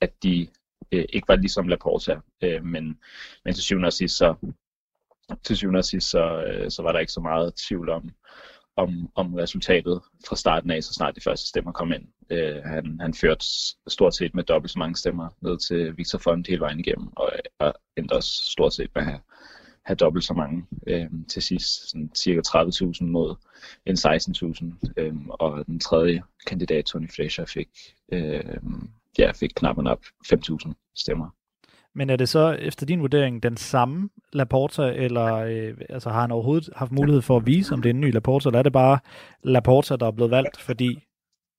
[0.00, 0.48] at de
[0.92, 2.98] øh, ikke var ligesom Laporta, øh, men,
[3.44, 4.34] men til syvende og sidst, så,
[5.42, 8.10] til syvende og sidst, så, øh, så var der ikke så meget tvivl om,
[8.76, 12.06] om, om resultatet fra starten af, så snart de første stemmer kom ind.
[12.30, 13.46] Øh, han, han førte
[13.86, 17.32] stort set med dobbelt så mange stemmer ned til Victor Font hele vejen igennem, og,
[17.58, 19.20] og endte også stort set med at have
[19.86, 23.34] have dobbelt så mange øh, til sidst, sådan cirka 30.000 mod
[23.86, 27.68] en 16.000, øh, og den tredje kandidat, Tony Fletcher, fik,
[28.12, 28.56] øh,
[29.18, 31.30] ja, fik knappen op 5.000 stemmer.
[31.94, 36.30] Men er det så efter din vurdering den samme Laporta, eller øh, altså, har han
[36.30, 38.72] overhovedet haft mulighed for at vise, om det er en ny Laporta, eller er det
[38.72, 38.98] bare
[39.42, 40.98] Laporta, der er blevet valgt, fordi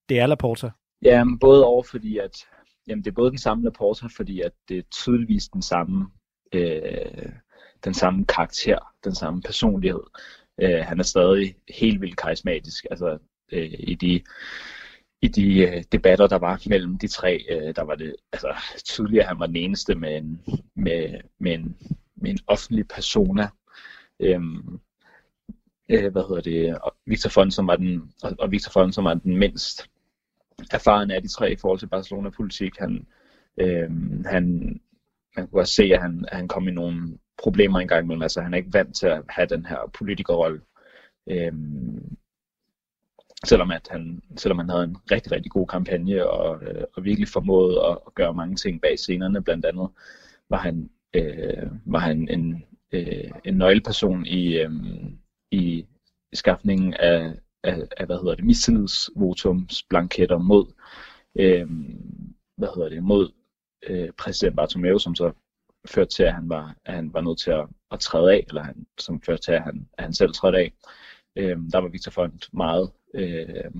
[0.08, 0.70] det er Laporta?
[1.02, 2.46] Ja, både over, fordi at
[2.88, 6.06] jamen, det er både den samme Laporta, fordi at det er tydeligvis den samme
[6.52, 7.32] øh,
[7.84, 10.00] den samme karakter, den samme personlighed.
[10.62, 12.86] Øh, han er stadig helt vildt karismatisk.
[12.90, 13.18] Altså,
[13.52, 14.20] øh, i de,
[15.22, 19.20] i de øh, debatter, der var mellem de tre, øh, der var det altså, tydeligt,
[19.20, 20.42] at han var den eneste med en,
[20.76, 21.76] med, med en,
[22.16, 23.48] med en offentlig persona.
[24.20, 24.80] Øhm,
[25.88, 29.04] øh, hvad hedder det, og Victor Font, som var den, og, og Victor Font, som
[29.04, 29.88] var den mindst
[30.70, 32.76] erfaren af de tre i forhold til Barcelona-politik.
[32.78, 33.06] Han,
[33.60, 33.90] øh,
[34.26, 34.74] han,
[35.36, 38.22] man kunne også se, at han, at han kom i nogle problemer engang imellem.
[38.22, 40.60] Altså, han er ikke vant til at have den her politikerrolle.
[41.30, 42.16] Øhm,
[43.44, 47.28] selvom, at han, selvom han havde en rigtig, rigtig god kampagne og, øh, og virkelig
[47.28, 49.42] formåede at, at gøre mange ting bag scenerne.
[49.42, 49.88] Blandt andet
[50.50, 54.70] var han, øh, var han en, øh, en nøgleperson i, øh,
[55.50, 55.86] i
[56.32, 60.66] skaffningen af, af, af hvad hedder det, mistillidsvotumsblanketter mod,
[61.38, 61.70] øh,
[62.56, 63.32] hvad hedder det, mod
[63.88, 65.32] øh, præsident Bartomeu, som så
[65.88, 68.62] førte til, at han var, at han var nødt til at, at træde af, eller
[68.62, 70.72] han, som førte til, at han, at han selv trådte af.
[71.36, 73.70] Øh, der var Victor Font meget, øh,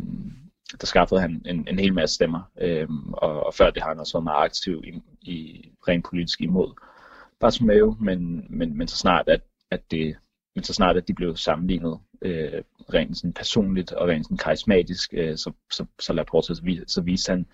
[0.81, 4.01] der skaffede han en, en hel masse stemmer, øh, og, og før det har han
[4.01, 6.73] også været meget aktiv i, i rent politisk imod
[7.41, 9.41] Bartomeu, men, men, men så snart at,
[9.71, 10.17] at det
[10.59, 12.63] men så snart at de blev sammenlignet øh,
[12.95, 17.01] rent sådan personligt og rent sådan karismatisk, øh, så, så, så Laporte, så, vis, så
[17.01, 17.47] viste han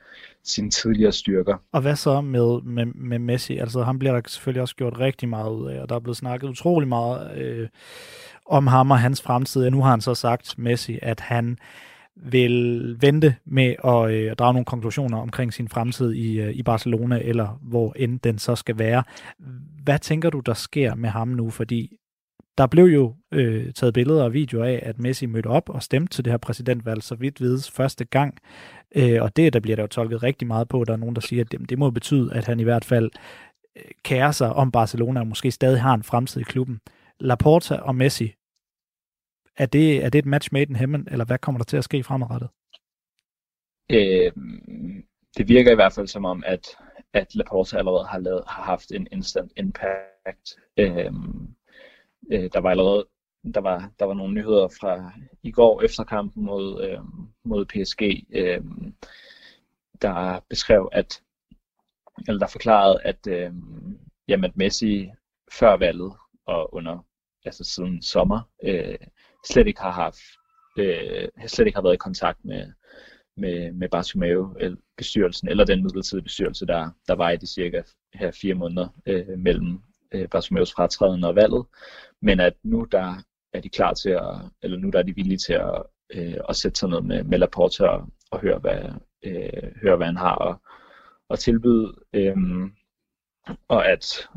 [0.44, 1.56] sine tidligere styrker.
[1.72, 3.56] Og hvad så med, med, med Messi?
[3.56, 6.16] Altså han bliver der selvfølgelig også gjort rigtig meget ud af, og der er blevet
[6.16, 7.68] snakket utrolig meget øh,
[8.46, 9.64] om ham og hans fremtid.
[9.64, 11.58] Og nu har han så sagt, Messi, at han
[12.16, 17.20] vil vente med at øh, drage nogle konklusioner omkring sin fremtid i, øh, i Barcelona,
[17.22, 19.02] eller hvor end den så skal være.
[19.84, 21.50] Hvad tænker du, der sker med ham nu?
[21.50, 21.98] Fordi
[22.58, 26.14] der blev jo øh, taget billeder og videoer af, at Messi mødte op og stemte
[26.16, 28.38] til det her præsidentvalg, så vidt vides første gang.
[28.96, 30.84] Øh, og det, der bliver der jo tolket rigtig meget på.
[30.84, 33.10] Der er nogen, der siger, at det, det må betyde, at han i hvert fald
[33.76, 36.80] øh, kærer sig om Barcelona og måske stadig har en fremtid i klubben.
[37.20, 38.34] Laporta og Messi,
[39.56, 41.84] er det, er det et match made in heaven, eller hvad kommer der til at
[41.84, 42.48] ske fremadrettet?
[43.90, 44.32] Øh,
[45.36, 46.68] det virker i hvert fald som om, at,
[47.12, 50.58] at Laporta allerede har, lavet, har haft en instant impact.
[50.76, 51.12] Øh,
[52.32, 53.06] øh, der var allerede
[53.54, 56.98] der var, der var nogle nyheder fra i går efter kampen mod, øh,
[57.44, 58.60] mod PSG, øh,
[60.02, 61.22] der beskrev, at
[62.28, 63.52] eller der forklarede, at, øh,
[64.28, 65.10] jamen, at Messi
[65.52, 66.12] før valget
[66.46, 66.98] og under
[67.44, 68.98] altså siden sommer øh,
[69.46, 70.20] slet ikke har haft
[70.78, 72.72] øh, slet ikke har været i kontakt med
[73.36, 77.82] med, med Bartomeu eller bestyrelsen eller den midlertidige bestyrelse der der var i de cirka
[78.14, 79.80] her fire måneder øh, mellem
[80.14, 81.66] øh, Bartomeus fratræden og valget,
[82.22, 83.14] men at nu der
[83.52, 85.82] er de klar til at, eller nu der er de villige til at,
[86.14, 88.82] øh, at sætte sig ned med, med Laporte og, og høre, hvad,
[89.22, 90.56] øh, høre, hvad han har at,
[91.30, 92.36] at tilbyde, øh,
[93.68, 94.28] og, at,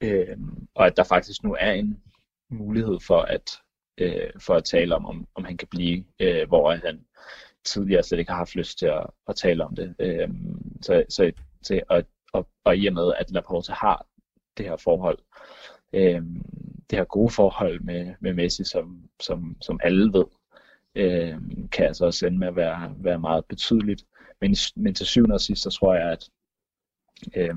[0.00, 0.36] øh,
[0.74, 2.02] og at der faktisk nu er en
[2.50, 3.50] mulighed for at,
[3.98, 7.04] øh, for at tale om, om, om han kan blive, øh, hvor han
[7.64, 9.94] tidligere slet ikke har haft lyst til at, at tale om det.
[9.98, 10.28] Øh,
[10.82, 14.06] så, så, så, og, og, og i og med, at Laporte har
[14.56, 15.18] det her forhold,
[15.92, 16.22] øh,
[16.90, 20.24] det her gode forhold med, med Messi, som, som, som alle ved,
[20.94, 21.40] øh,
[21.72, 24.04] kan altså også ende med at være, være meget betydeligt.
[24.40, 26.30] Men, men til syvende og sidst, så tror jeg, at
[27.36, 27.54] øh,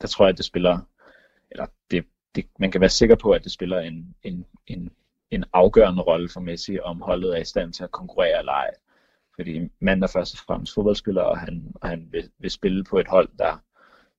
[0.00, 0.78] der tror jeg, at det spiller,
[1.50, 4.90] eller det, det, man kan være sikker på, at det spiller en, en, en,
[5.30, 8.70] en afgørende rolle for Messi, om holdet er i stand til at konkurrere eller ej.
[9.34, 12.98] Fordi mand er først og fremmest fodboldspiller, og han, og han vil, vil spille på
[12.98, 13.62] et hold, der,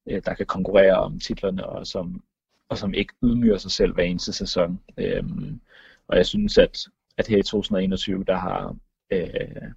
[0.10, 2.24] øh, der kan konkurrere om titlerne, og som,
[2.70, 4.80] og som ikke ydmyger sig selv hver eneste sæson.
[4.98, 5.62] Øhm,
[6.08, 6.88] og jeg synes, at,
[7.18, 8.76] at her i 2021, der har,
[9.12, 9.72] øh,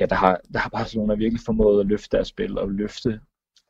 [0.00, 3.20] ja, der har, der har Barcelona virkelig formået at løfte deres spil og løfte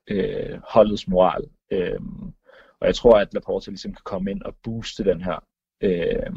[0.06, 1.44] øh, holdets moral.
[1.70, 2.32] Øhm,
[2.80, 5.44] og jeg tror, at Laporte ligesom kan komme ind og booste den her,
[5.80, 6.32] øh,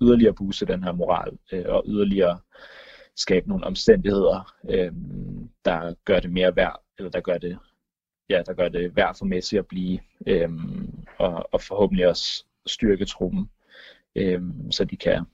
[0.00, 2.40] yderligere booste den her moral, øh, og yderligere
[3.16, 4.92] skabe nogle omstændigheder, øh,
[5.64, 7.58] der gør det mere værd, eller der gør det
[8.30, 13.04] ja, der gør det værd for Messi at blive, øhm, og, og forhåbentlig også styrke
[13.04, 13.50] truppen,
[14.14, 15.24] øhm, så de kan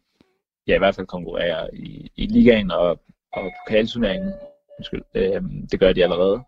[0.66, 3.00] ja, i hvert fald konkurrere i, i ligaen og,
[3.32, 4.32] og pokalturneringen.
[4.78, 6.42] Undskyld, øhm, det gør de allerede.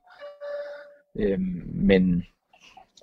[1.18, 2.24] Øhm, men,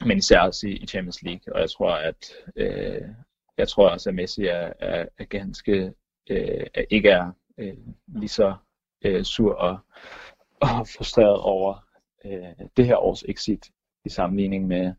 [0.06, 3.02] men især også i, i Champions League, og jeg tror, at øh,
[3.58, 5.94] jeg tror også, at Messi er, er, er ganske
[6.30, 7.78] øh, ikke er øh,
[8.08, 8.56] lige så
[9.06, 9.78] øh, sur og,
[10.62, 11.85] og frustreret over
[12.26, 13.72] øh, det her års exit
[14.06, 14.94] i sammenligning med,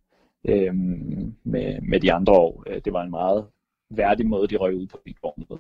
[0.45, 0.75] øh,
[1.45, 2.65] med, med de andre år.
[2.67, 3.47] Øh, det var en meget
[3.91, 4.99] værdig måde, de røg ud på
[5.37, 5.59] med,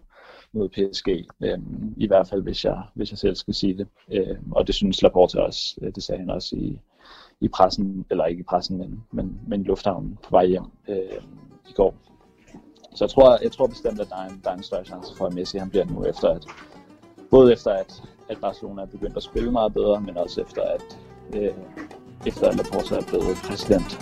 [0.53, 1.09] mod PSG.
[1.43, 1.59] Øh,
[1.97, 3.89] I hvert fald, hvis jeg, hvis jeg selv skal sige det.
[4.13, 5.79] Øh, og det synes Laporte også.
[5.83, 6.81] Øh, det sagde han også i,
[7.41, 11.23] i pressen, eller ikke i pressen, men, men, men i lufthavnen på vej hjem øh,
[11.69, 11.95] i går.
[12.95, 15.17] Så jeg tror, jeg tror bestemt, at der er en, der er en større chance
[15.17, 16.47] for, at Messi han bliver nu efter, at
[17.31, 20.99] både efter, at, at Barcelona er begyndt at spille meget bedre, men også efter, at
[21.35, 21.51] øh,
[22.27, 23.99] efter at Laporta er blevet præsident.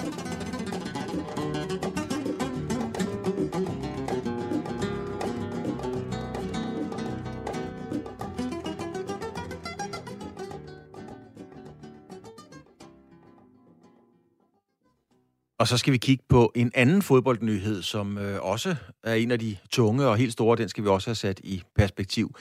[15.58, 19.38] Og så skal vi kigge på en anden fodboldnyhed, som øh, også er en af
[19.38, 20.56] de tunge og helt store.
[20.56, 22.34] Den skal vi også have sat i perspektiv.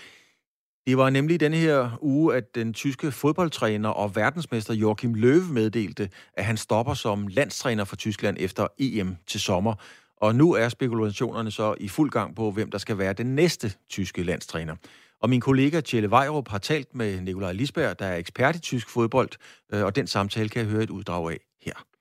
[0.88, 6.10] Det var nemlig denne her uge, at den tyske fodboldtræner og verdensmester Joachim Löw meddelte,
[6.34, 9.76] at han stopper som landstræner for Tyskland efter EM til sommer.
[10.18, 13.74] Og nu er spekulationerne så i fuld gang på, hvem der skal være den næste
[13.90, 14.76] tyske landstræner.
[15.22, 18.90] Og min kollega Tjelle Vejrup har talt med Nikolaj Lisberg, der er ekspert i tysk
[18.90, 19.30] fodbold,
[19.74, 21.93] øh, og den samtale kan jeg høre et uddrag af her.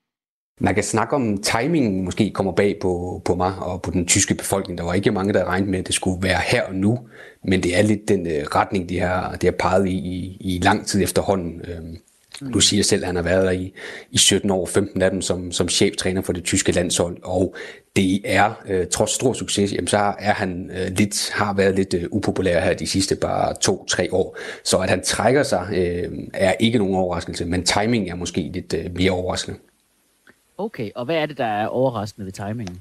[0.65, 4.35] Man kan snakke om, timingen måske kommer bag på, på mig og på den tyske
[4.35, 4.79] befolkning.
[4.79, 6.99] Der var ikke mange, der regnede med, at det skulle være her og nu,
[7.45, 10.61] men det er lidt den uh, retning, de har, de har peget i, i, i
[10.63, 11.61] lang tid efterhånden.
[11.69, 13.75] Uh, du siger selv, at han har været der i,
[14.11, 17.55] i 17 år, 15 af dem som, som cheftræner for det tyske landshold, og
[17.97, 21.95] det er, uh, trods stor succes, jamen, så er han uh, lidt, har været lidt
[21.95, 24.37] uh, upopulær her de sidste bare to-tre år.
[24.65, 28.75] Så at han trækker sig, uh, er ikke nogen overraskelse, men timing er måske lidt
[28.75, 29.59] uh, mere overraskende.
[30.59, 32.81] Okay, og hvad er det, der er overraskende ved timingen?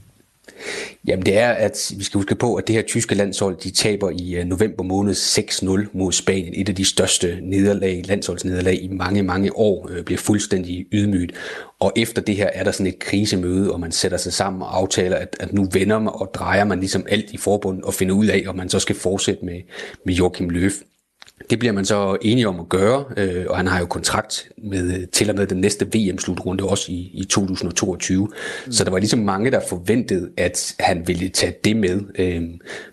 [1.08, 4.10] Jamen det er, at vi skal huske på, at det her tyske landshold, de taber
[4.10, 6.54] i øh, november måned 6-0 mod Spanien.
[6.56, 11.36] Et af de største nederlag, landsholdsnederlag i mange, mange år, øh, bliver fuldstændig ydmygt.
[11.80, 14.78] Og efter det her er der sådan et krisemøde, og man sætter sig sammen og
[14.78, 18.16] aftaler, at, at nu vender man og drejer man ligesom alt i forbund og finder
[18.16, 19.62] ud af, om man så skal fortsætte med,
[20.06, 20.91] med Joachim Löw.
[21.50, 25.08] Det bliver man så enige om at gøre, øh, og han har jo kontrakt med
[25.08, 28.26] til og med den næste VM-slutrunde også i, i 2022.
[28.26, 28.72] Mm.
[28.72, 32.02] Så der var ligesom mange, der forventede, at han ville tage det med.
[32.16, 32.44] Øh,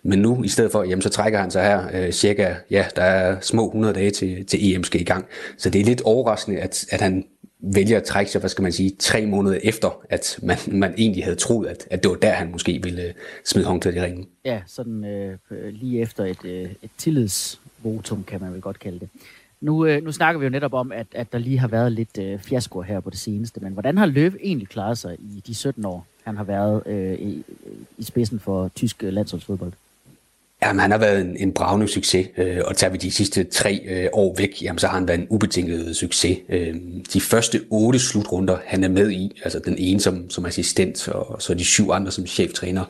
[0.03, 3.03] men nu, i stedet for, jamen, så trækker han sig her øh, cirka, ja, der
[3.03, 5.27] er små 100 dage til, til EM skal i gang.
[5.59, 7.25] Så det er lidt overraskende, at, at han
[7.61, 11.25] vælger at trække sig, hvad skal man sige, tre måneder efter, at man, man egentlig
[11.25, 14.27] havde troet, at, at det var der, han måske ville smide håndklædet i ringen.
[14.45, 15.39] Ja, sådan øh,
[15.71, 19.09] lige efter et, øh, et tillids votum, kan man vel godt kalde det.
[19.61, 22.19] Nu, øh, nu snakker vi jo netop om, at, at der lige har været lidt
[22.19, 25.55] øh, fiasko her på det seneste, men hvordan har Løv egentlig klaret sig i de
[25.55, 27.45] 17 år, han har været øh, i,
[27.99, 29.73] i spidsen for tysk øh, landsholdsfodbold?
[30.63, 33.81] Jamen, han har været en, en bravende succes, øh, og tager vi de sidste tre
[33.89, 36.39] øh, år væk, jamen, så har han været en ubetinget succes.
[36.49, 36.75] Øh,
[37.13, 41.43] de første otte slutrunder, han er med i, altså den ene som, som assistent, og
[41.43, 42.85] så de syv andre som cheftræner,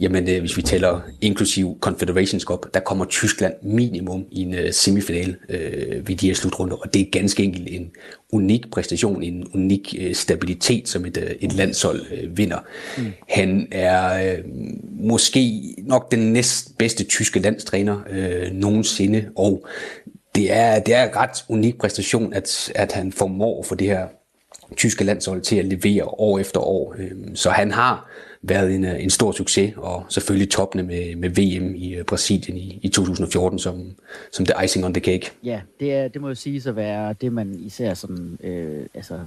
[0.00, 4.72] jamen øh, hvis vi tæller inklusiv Confederations Cup, der kommer Tyskland minimum i en øh,
[4.72, 7.90] semifinal øh, ved de her slutrunder, og det er ganske enkelt en
[8.32, 12.58] unik præstation, en unik øh, stabilitet, som et, øh, et landshold øh, vinder.
[12.98, 13.06] Mm.
[13.28, 14.38] Han er øh,
[15.00, 19.66] måske nok den næstbedste tyske landstræner øh, nogensinde, og
[20.34, 24.06] det er, det er en ret unik præstation, at, at han formår for det her
[24.76, 26.94] tyske landshold til at levere år efter år.
[26.98, 28.10] Øhm, så han har
[28.42, 32.56] været en, øh, en stor succes, og selvfølgelig toppende med, med VM i øh, Brasilien
[32.58, 33.96] i, i 2014 som,
[34.32, 35.30] som the icing on the cake.
[35.44, 39.18] Ja, det, er, det må jo sige at være det, man især sådan, øh, altså,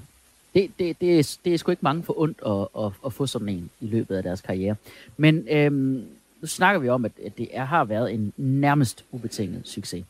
[0.55, 3.25] det, det, det, er, det er sgu ikke mange for ondt at, at, at få
[3.25, 4.75] sådan en i løbet af deres karriere.
[5.17, 6.03] Men øhm,
[6.43, 10.05] nu snakker vi om, at, at det er, har været en nærmest ubetinget succes.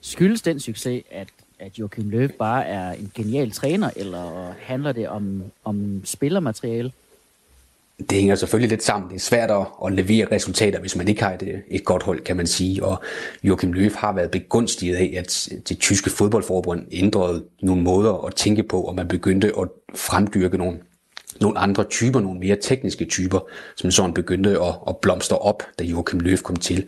[0.00, 5.08] Skyldes den succes, at, at Joachim Löw bare er en genial træner, eller handler det
[5.08, 6.92] om, om spillermateriale?
[7.98, 9.10] det hænger selvfølgelig lidt sammen.
[9.10, 12.20] Det er svært at, at levere resultater, hvis man ikke har et, et godt hold,
[12.20, 12.84] kan man sige.
[12.84, 13.02] Og
[13.42, 18.62] Joachim Löw har været begunstiget af, at det tyske fodboldforbund ændrede nogle måder at tænke
[18.62, 20.78] på, og man begyndte at fremdyrke nogle,
[21.40, 23.38] nogle andre typer, nogle mere tekniske typer,
[23.76, 26.86] som sådan begyndte at, at blomstre op, da Joachim Löw kom til.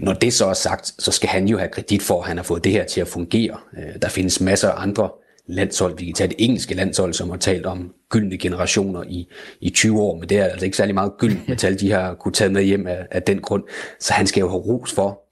[0.00, 2.44] Når det så er sagt, så skal han jo have kredit for, at han har
[2.44, 3.56] fået det her til at fungere.
[3.78, 5.08] Øh, der findes masser af andre
[5.46, 5.98] landshold.
[5.98, 9.28] Vi kan tage det engelske landshold, som har talt om gyldne generationer i,
[9.60, 12.32] i 20 år, men det er altså ikke særlig meget gyldent metal, de har kunne
[12.32, 13.62] tage med hjem af, af den grund.
[14.00, 15.25] Så han skal jo have ros for,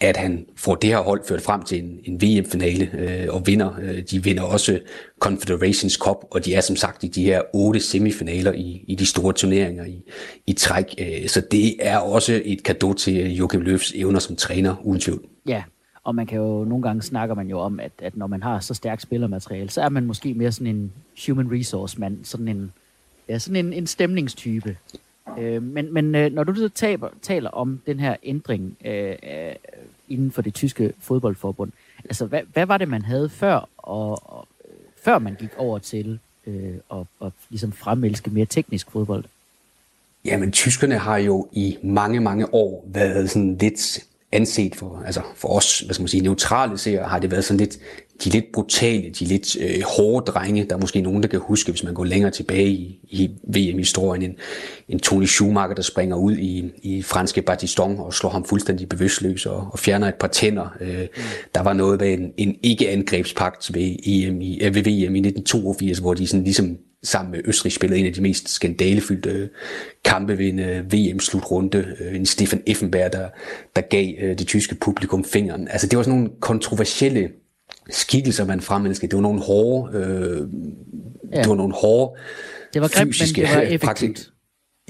[0.00, 3.78] at han får det her hold ført frem til en, en VM-finale øh, og vinder.
[3.82, 4.80] Øh, de vinder også
[5.18, 9.06] Confederations Cup, og de er som sagt i de her otte semifinaler i, i de
[9.06, 10.02] store turneringer i,
[10.46, 10.94] i træk.
[10.98, 15.00] Øh, så det er også et kado til øh, Joachim Løfs evner som træner, uden
[15.00, 15.24] tvivl.
[15.46, 15.62] Ja,
[16.04, 18.60] og man kan jo, nogle gange snakker man jo om, at, at når man har
[18.60, 20.92] så stærkt spillermateriale, så er man måske mere sådan en
[21.26, 22.72] human resource mand, sådan en,
[23.28, 24.76] ja, sådan en, en stemningstype.
[25.38, 29.14] Øh, men men øh, når du så taber, taler om den her ændring øh,
[30.10, 31.72] inden for det tyske fodboldforbund,
[32.04, 35.78] altså hvad, hvad var det, man havde før, og, og øh, før man gik over
[35.78, 39.24] til øh, at, at ligesom fremelske mere teknisk fodbold?
[40.24, 45.48] Jamen, tyskerne har jo i mange, mange år været sådan lidt anset for, altså for
[45.48, 47.78] os, hvad skal man sige, neutrale seere, har det været sådan lidt
[48.24, 50.64] de lidt brutale, de lidt øh, hårde drenge.
[50.64, 54.22] Der er måske nogen, der kan huske, hvis man går længere tilbage i, i VM-historien,
[54.22, 54.36] en,
[54.88, 59.46] en Tony Schumacher, der springer ud i, i franske Batiston og slår ham fuldstændig bevidstløs
[59.46, 60.76] og, og fjerner et par tænder.
[60.80, 61.22] Øh, mm.
[61.54, 65.98] Der var noget ved en, en ikke-angrebspagt ved, EM i, øh, ved VM i 1982,
[65.98, 69.48] hvor de sådan ligesom sammen med Østrig spillede en af de mest skandalefyldte øh,
[70.04, 71.78] kampe ved en øh, uh, VM-slutrunde.
[71.78, 73.28] Uh, øh, en Stefan Effenberg, der,
[73.76, 75.68] der gav det tyske publikum fingeren.
[75.68, 77.28] Altså det var sådan nogle kontroversielle
[77.90, 79.10] skikkelser, man fremelskede.
[79.10, 80.40] Det var nogle hårde, øh,
[81.32, 81.40] ja.
[81.40, 82.20] det var nogle hårde
[82.74, 84.30] det var grimt, fysiske, men det var effektivt.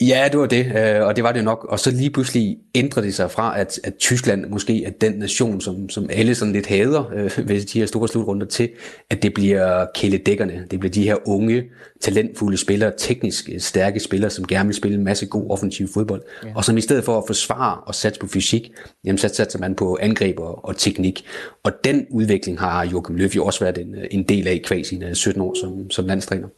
[0.01, 1.67] Ja, det var det, øh, og det var det nok.
[1.69, 5.61] Og så lige pludselig ændrede det sig fra, at, at Tyskland måske er den nation,
[5.61, 8.69] som, som alle sådan lidt hader øh, ved de her store slutrunder til,
[9.11, 10.67] at det bliver kæledækkerne.
[10.71, 11.65] Det bliver de her unge,
[12.01, 16.23] talentfulde spillere, teknisk stærke spillere, som gerne vil spille en masse god offensiv fodbold.
[16.45, 16.49] Ja.
[16.55, 18.73] Og som i stedet for at forsvare og satse på fysik,
[19.05, 21.25] jamen så satser man på angreb og, og teknik.
[21.65, 24.87] Og den udvikling har Joachim Løw jo også været en, en del af i kvæg
[24.87, 26.49] sine 17 år som, som landstræner.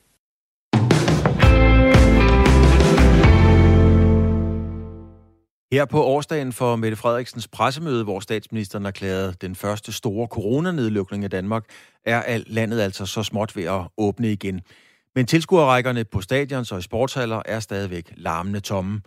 [5.73, 11.31] Her på årsdagen for Mette Frederiksens pressemøde, hvor statsministeren erklærede den første store coronanedlukning af
[11.31, 11.65] Danmark,
[12.05, 14.61] er landet altså så småt ved at åbne igen.
[15.15, 19.01] Men tilskuerrækkerne på stadions og i sportshaller er stadigvæk larmende tomme.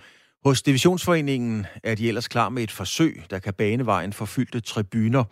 [0.45, 4.59] Hos Divisionsforeningen er de ellers klar med et forsøg, der kan bane vejen for fyldte
[4.59, 5.23] tribuner.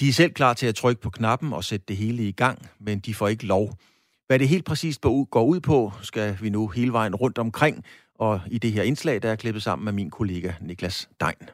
[0.00, 2.68] De er selv klar til at trykke på knappen og sætte det hele i gang,
[2.80, 3.78] men de får ikke lov.
[4.26, 5.00] Hvad det helt præcist
[5.30, 7.84] går ud på, skal vi nu hele vejen rundt omkring,
[8.18, 11.48] og i det her indslag, der er klippet sammen med min kollega Niklas Dein.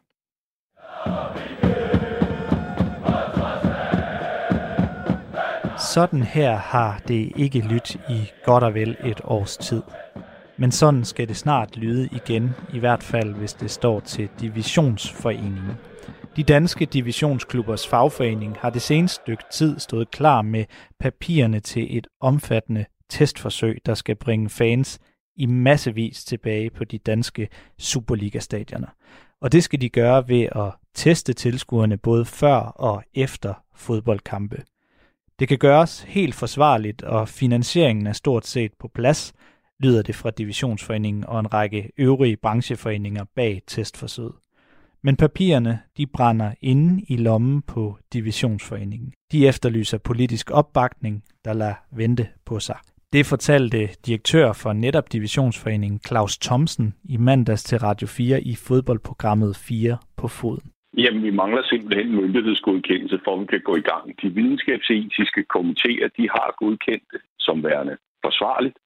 [5.95, 9.83] Sådan her har det ikke lyttet i godt og vel et års tid.
[10.57, 15.71] Men sådan skal det snart lyde igen, i hvert fald hvis det står til Divisionsforeningen.
[16.37, 20.65] De danske divisionsklubbers fagforening har det seneste stykke tid stået klar med
[20.99, 24.99] papirerne til et omfattende testforsøg, der skal bringe fans
[25.41, 27.49] i massevis tilbage på de danske
[27.79, 28.95] Superliga-stadioner.
[29.41, 34.63] Og det skal de gøre ved at teste tilskuerne både før og efter fodboldkampe.
[35.39, 39.33] Det kan gøres helt forsvarligt, og finansieringen er stort set på plads,
[39.81, 44.35] lyder det fra Divisionsforeningen og en række øvrige brancheforeninger bag testforsøget.
[45.03, 49.13] Men papirerne, de brænder inde i lommen på Divisionsforeningen.
[49.33, 52.77] De efterlyser politisk opbakning, der lader vente på sig.
[53.13, 59.57] Det fortalte direktør for netop Divisionsforeningen Claus Thomsen i mandags til Radio 4 i fodboldprogrammet
[59.57, 60.73] 4 på foden.
[60.97, 64.05] Jamen, vi mangler simpelthen myndighedsgodkendelse, for at vi kan gå i gang.
[64.23, 68.77] De videnskabsetiske komitéer, de har godkendt det som værende forsvarligt.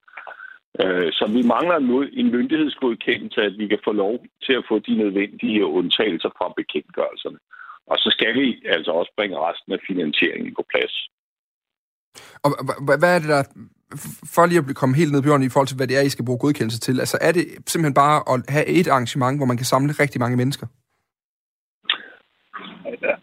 [0.82, 4.14] Øh, så vi mangler nu en myndighedsgodkendelse, at vi kan få lov
[4.46, 7.38] til at få de nødvendige undtagelser fra bekendtgørelserne.
[7.86, 10.94] Og så skal vi altså også bringe resten af finansieringen på plads.
[12.44, 12.50] Og
[13.00, 13.42] hvad er det, der
[14.34, 16.08] for lige at komme helt ned på jorden i forhold til, hvad det er, I
[16.08, 19.56] skal bruge godkendelse til, altså er det simpelthen bare at have et arrangement, hvor man
[19.56, 20.66] kan samle rigtig mange mennesker?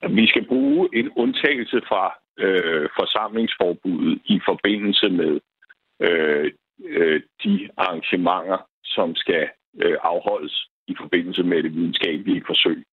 [0.09, 2.03] Vi skal bruge en undtagelse fra
[2.39, 5.39] øh, forsamlingsforbuddet i forbindelse med
[5.99, 6.51] øh,
[6.85, 9.49] øh, de arrangementer, som skal
[9.81, 12.83] øh, afholdes i forbindelse med det videnskabelige forsøg.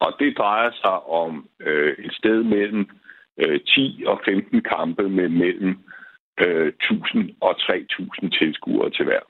[0.00, 2.90] Og det drejer sig om øh, et sted mellem
[3.42, 5.78] øh, 10 og 15 kampe med mellem
[6.40, 9.22] øh, 1000 og 3000 tilskuere til hver.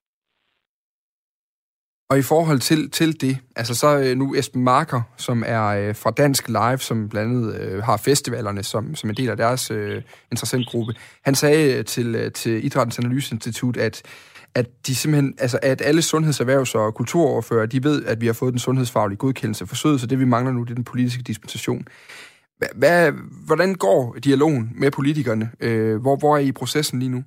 [2.11, 5.95] Og i forhold til, til det, altså så øh, nu Esben Marker, som er øh,
[5.97, 9.71] fra Dansk Live, som blandt andet øh, har festivalerne som, som en del af deres
[9.71, 14.03] øh, interessentgruppe, han sagde øh, til, øh, til Idrættens Analyseinstitut, at
[14.55, 18.53] at de simpelthen, altså at alle sundhedserhvervs- og kulturoverfører, de ved, at vi har fået
[18.53, 21.87] den sundhedsfaglige godkendelse forsøget, så det vi mangler nu, det er den politiske dispensation.
[22.81, 23.13] Hvad,
[23.47, 25.47] hvordan går dialogen med politikerne?
[25.67, 27.23] Øh, hvor, hvor er I i processen lige nu?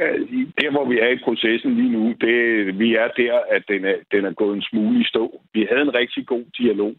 [0.00, 0.20] Øh,
[0.60, 2.36] der, hvor vi er i processen lige nu, det,
[2.78, 5.42] vi er der, at den er, den er gået en smule i stå.
[5.54, 6.94] Vi havde en rigtig god dialog,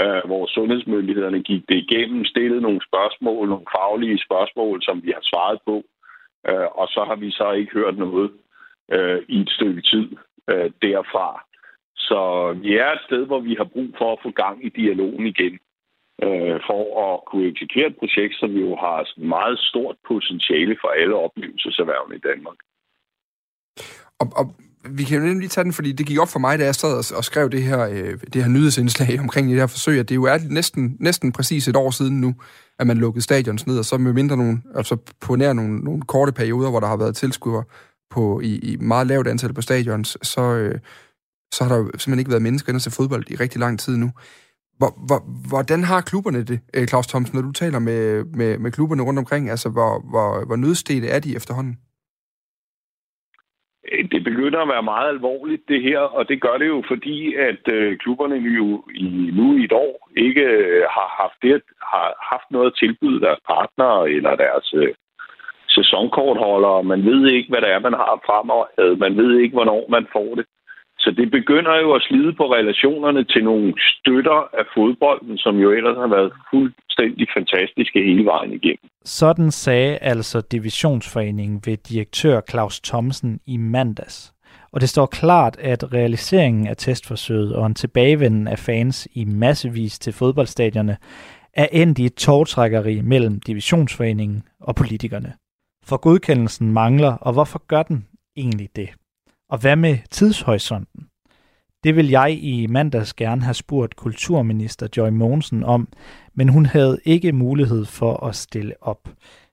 [0.00, 5.24] øh, hvor sundhedsmyndighederne gik det igennem, stillede nogle spørgsmål, nogle faglige spørgsmål, som vi har
[5.30, 5.76] svaret på,
[6.48, 8.30] øh, og så har vi så ikke hørt noget
[8.92, 10.06] øh, i et stykke tid
[10.50, 11.44] øh, derfra.
[11.96, 15.26] Så vi er et sted, hvor vi har brug for at få gang i dialogen
[15.26, 15.58] igen
[16.24, 18.96] øh, for at kunne eksekvere et projekt, som jo har
[19.34, 22.58] meget stort potentiale for alle oplevelseserhvervene i Danmark.
[24.20, 24.46] Og, og
[24.98, 26.92] vi kan jo lige tage den, fordi det gik op for mig, da jeg sad
[26.98, 30.14] og, og skrev det her, øh, det her nyhedsindslag omkring det her forsøg, at det
[30.14, 32.34] jo er næsten, næsten præcis et år siden nu,
[32.78, 36.02] at man lukkede stadions ned, og så med mindre nogle, altså på nær nogle, nogle
[36.02, 37.64] korte perioder, hvor der har været tilskuere
[38.10, 40.78] på, i, i meget lavt antal på stadions, så, øh,
[41.52, 43.96] så har der jo simpelthen ikke været mennesker inde til fodbold i rigtig lang tid
[43.96, 44.10] nu.
[44.80, 45.20] Hvor, hvor,
[45.50, 49.18] hvordan har klubberne det, øh, Claus Thomsen, når du taler med, med, med klubberne rundt
[49.18, 49.50] omkring?
[49.54, 51.74] Altså, hvor, hvor, hvor nødstede er de efterhånden?
[53.92, 57.34] Øh, det begynder at være meget alvorligt, det her, og det gør det jo, fordi
[57.34, 59.08] at øh, klubberne jo i,
[59.38, 61.62] nu i et år ikke øh, har haft det,
[61.92, 64.94] har haft noget at tilbyde deres partnere eller deres øh,
[65.76, 66.82] sæsonkortholdere.
[66.92, 68.98] Man ved ikke, hvad det er, man har fremadrettet.
[69.04, 70.46] Man ved ikke, hvornår man får det.
[71.00, 75.70] Så det begynder jo at slide på relationerne til nogle støtter af fodbolden, som jo
[75.70, 78.88] ellers har været fuldstændig fantastiske hele vejen igennem.
[79.04, 84.32] Sådan sagde altså Divisionsforeningen ved direktør Claus Thomsen i mandags.
[84.72, 89.98] Og det står klart, at realiseringen af testforsøget og en tilbagevenden af fans i massevis
[89.98, 90.96] til fodboldstadierne
[91.54, 95.32] er endt i et tårtrækkeri mellem Divisionsforeningen og politikerne.
[95.84, 98.88] For godkendelsen mangler, og hvorfor gør den egentlig det?
[99.52, 101.06] Og hvad med tidshorisonten?
[101.84, 105.88] Det vil jeg i mandags gerne have spurgt kulturminister Joy Mogensen om,
[106.34, 109.08] men hun havde ikke mulighed for at stille op.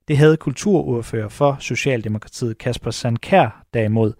[0.07, 4.13] Det havde kulturordfører for Socialdemokratiet Kasper Sandkær derimod,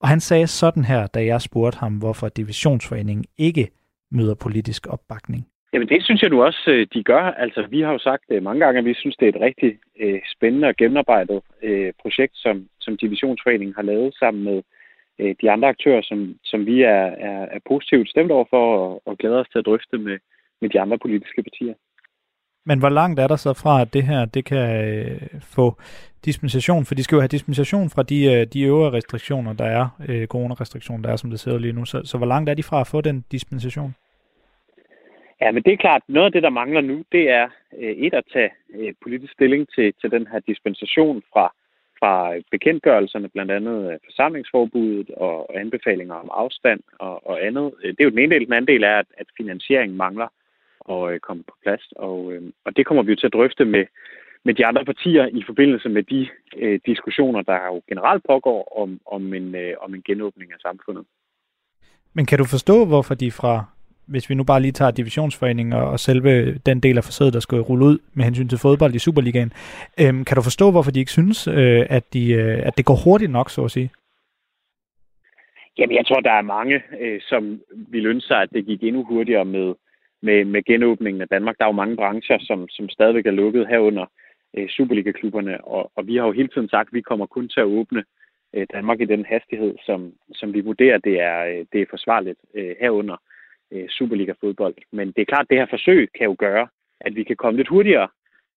[0.00, 3.68] og han sagde sådan her, da jeg spurgte ham, hvorfor divisionsforeningen ikke
[4.10, 5.46] møder politisk opbakning.
[5.72, 7.22] Jamen det synes jeg nu også, øh, de gør.
[7.22, 9.78] Altså vi har jo sagt øh, mange gange, at vi synes, det er et rigtig
[10.00, 14.62] øh, spændende og gennemarbejdet øh, projekt, som, som divisionsforeningen har lavet sammen med
[15.18, 19.02] øh, de andre aktører, som, som vi er, er, er positivt stemt over for og,
[19.06, 20.18] og glæder os til at drøfte med,
[20.60, 21.74] med de andre politiske partier.
[22.66, 25.76] Men hvor langt er der så fra, at det her det kan øh, få
[26.24, 26.84] dispensation?
[26.84, 30.26] For de skal jo have dispensation fra de, øh, de øvrige restriktioner, der er, øh,
[30.26, 31.84] coronarestriktioner, der er, som det ser lige nu.
[31.84, 33.94] Så, så hvor langt er de fra at få den dispensation?
[35.40, 37.48] Ja, men det er klart, noget af det, der mangler nu, det er
[37.78, 41.54] øh, et at tage øh, politisk stilling til, til den her dispensation fra
[42.02, 42.14] fra
[42.50, 47.66] bekendtgørelserne, blandt andet øh, forsamlingsforbuddet og anbefalinger om afstand og, og andet.
[47.82, 48.46] Øh, det er jo den ene del.
[48.46, 50.28] Den anden del er, at, at finansieringen mangler
[50.90, 51.84] at øh, komme på plads.
[51.96, 53.84] Og, øh, og det kommer vi jo til at drøfte med,
[54.44, 59.00] med de andre partier i forbindelse med de øh, diskussioner, der jo generelt pågår om,
[59.06, 61.04] om, en, øh, om en genåbning af samfundet.
[62.14, 63.64] Men kan du forstå, hvorfor de fra
[64.06, 67.40] hvis vi nu bare lige tager divisionsforeningen og, og selve den del af forsøget, der
[67.40, 69.52] skal rulle ud med hensyn til fodbold i Superligaen,
[70.00, 72.98] øhm, kan du forstå, hvorfor de ikke synes, øh, at, de, øh, at det går
[73.04, 73.90] hurtigt nok, så at sige?
[75.78, 79.04] Jamen, jeg tror, der er mange, øh, som vil ønske sig, at det gik endnu
[79.04, 79.74] hurtigere med,
[80.22, 81.58] med, med genåbningen af Danmark.
[81.58, 84.06] Der er jo mange brancher, som, som stadigvæk er lukket herunder
[84.56, 87.60] øh, Superliga-klubberne, og, og vi har jo hele tiden sagt, at vi kommer kun til
[87.60, 88.04] at åbne
[88.54, 92.38] øh, Danmark i den hastighed, som, som vi vurderer, det er, øh, det er forsvarligt
[92.54, 93.16] øh, herunder
[93.72, 94.74] øh, Superliga-fodbold.
[94.92, 96.68] Men det er klart, at det her forsøg kan jo gøre,
[97.00, 98.08] at vi kan komme lidt hurtigere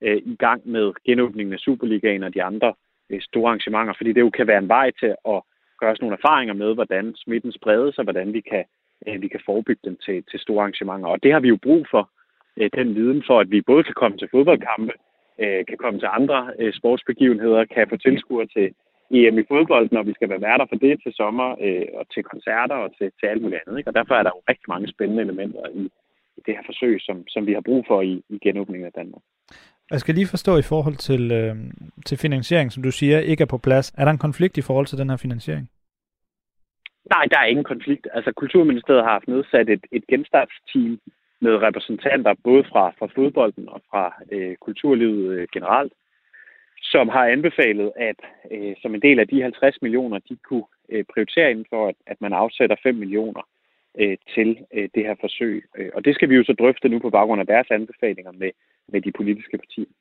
[0.01, 2.73] øh, i gang med genåbningen af Superligaen og de andre
[3.09, 5.41] øh, store arrangementer, fordi det jo kan være en vej til at
[5.79, 8.63] gøre os nogle erfaringer med, hvordan smitten spredes, og hvordan vi kan,
[9.07, 11.07] øh, vi kan forebygge den til, til store arrangementer.
[11.07, 12.09] Og det har vi jo brug for,
[12.57, 14.93] øh, den viden for, at vi både kan komme til fodboldkampe,
[15.39, 18.73] øh, kan komme til andre øh, sportsbegivenheder, kan få tilskuere til
[19.11, 22.23] EM i fodbold, når vi skal være værter for det til sommer, øh, og til
[22.23, 23.77] koncerter og til, til alt muligt andet.
[23.77, 23.89] Ikke?
[23.89, 25.83] Og derfor er der jo rigtig mange spændende elementer i,
[26.37, 29.23] i det her forsøg, som, som vi har brug for i, i genåbningen af Danmark.
[29.91, 31.55] Jeg skal lige forstå i forhold til, øh,
[32.05, 33.93] til finansiering, som du siger, ikke er på plads.
[33.97, 35.69] Er der en konflikt i forhold til den her finansiering?
[37.13, 38.07] Nej, der er ingen konflikt.
[38.13, 40.99] Altså, Kulturministeriet har haft nedsat et, et genstartsteam
[41.41, 45.93] med repræsentanter både fra, fra fodbolden og fra øh, kulturlivet øh, generelt,
[46.81, 48.19] som har anbefalet, at
[48.51, 51.95] øh, som en del af de 50 millioner, de kunne øh, prioritere inden for, at,
[52.07, 53.41] at man afsætter 5 millioner
[53.99, 55.65] øh, til øh, det her forsøg.
[55.77, 58.51] Øh, og det skal vi jo så drøfte nu på baggrund af deres anbefalinger med,
[58.87, 59.91] med de politiske partier.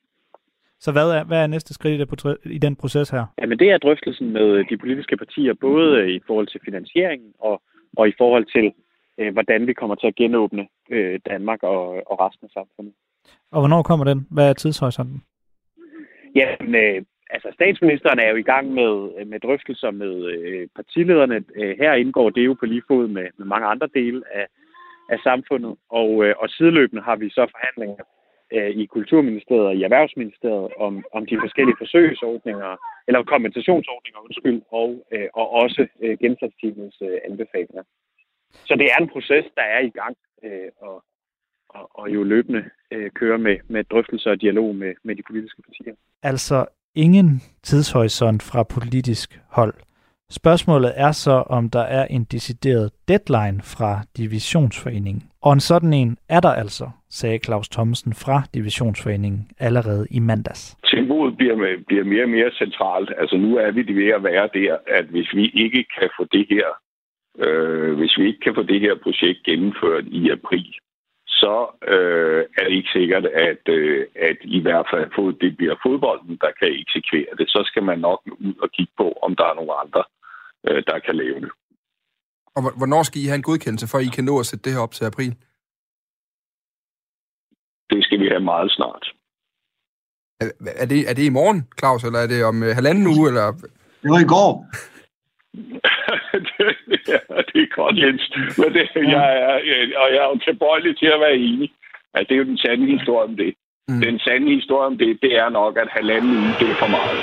[0.80, 3.24] Så hvad er, hvad er næste skridt i, det, i den proces her?
[3.40, 7.62] Jamen det er drøftelsen med de politiske partier, både øh, i forhold til finansieringen og,
[7.96, 8.72] og i forhold til,
[9.18, 12.94] øh, hvordan vi kommer til at genåbne øh, Danmark og, og resten af samfundet.
[13.52, 14.26] Og hvornår kommer den?
[14.30, 15.22] Hvad er tidshorisonten?
[16.34, 21.44] Jamen, øh, altså statsministeren er jo i gang med, øh, med drøftelser med øh, partilederne.
[21.54, 24.46] Øh, her indgår det jo på lige fod med, med mange andre dele af,
[25.08, 25.76] af samfundet.
[25.88, 28.04] Og, øh, og sideløbende har vi så forhandlinger
[28.52, 32.76] øh, i Kulturministeriet og i Erhvervsministeriet om, om de forskellige forsøgsordninger,
[33.08, 36.16] eller kompensationsordninger, undskyld, og, øh, og også øh,
[37.02, 37.82] øh, anbefalinger.
[38.68, 41.04] Så det er en proces, der er i gang, øh, og,
[41.74, 45.62] og, og jo løbende øh, kører med, med drøftelser og dialog med, med de politiske
[45.62, 45.94] partier.
[46.22, 49.74] Altså ingen tidshorisont fra politisk hold.
[50.30, 55.22] Spørgsmålet er så, om der er en decideret deadline fra Divisionsforeningen.
[55.42, 60.76] Og en sådan en er der altså, sagde Claus Thomsen fra Divisionsforeningen allerede i mandags.
[60.84, 63.12] Tempoet bliver, med, bliver mere og mere centralt.
[63.18, 66.24] Altså nu er vi det ved at være der, at hvis vi ikke kan få
[66.32, 66.66] det her,
[67.44, 70.74] øh, hvis vi ikke kan få det her projekt gennemført i april,
[71.44, 71.56] så
[71.94, 76.50] øh, er det ikke sikkert, at, øh, at i hvert fald det bliver fodbolden, der
[76.60, 77.46] kan eksekvere det.
[77.54, 80.02] Så skal man nok ud og kigge på, om der er nogle andre,
[80.66, 81.50] øh, der kan lave det.
[82.56, 84.82] Og hvornår skal I have en godkendelse, for I kan nå at sætte det her
[84.86, 85.32] op til april?
[87.90, 89.04] Det skal vi have meget snart.
[90.40, 90.48] Er,
[90.82, 93.28] er, det, er det i morgen, Claus, eller er det om uh, halvanden uge?
[93.30, 93.46] Eller?
[94.02, 94.50] Det var i går.
[96.32, 98.24] det, ja, det er godt, Jens.
[98.58, 98.84] Men det,
[99.16, 99.54] jeg er,
[100.02, 101.70] og jeg er jo tilbøjelig til at være enig.
[102.14, 103.54] At det er jo den sande historie om det.
[103.88, 104.00] Mm.
[104.00, 107.20] Den sande historie om det, det er nok, at halvanden uge, det er for meget.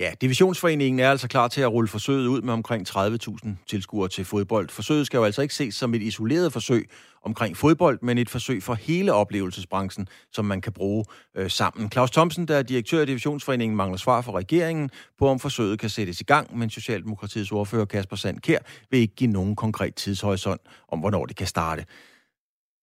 [0.00, 4.24] Ja, Divisionsforeningen er altså klar til at rulle forsøget ud med omkring 30.000 tilskuere til
[4.24, 4.68] fodbold.
[4.68, 6.90] Forsøget skal jo altså ikke ses som et isoleret forsøg
[7.22, 11.90] omkring fodbold, men et forsøg for hele oplevelsesbranchen, som man kan bruge øh, sammen.
[11.92, 15.88] Claus Thomsen, der er direktør i Divisionsforeningen, mangler svar fra regeringen på, om forsøget kan
[15.88, 18.58] sættes i gang, men Socialdemokratiets ordfører Kasper Sandkær
[18.90, 21.84] vil ikke give nogen konkret tidshorisont om, hvornår det kan starte.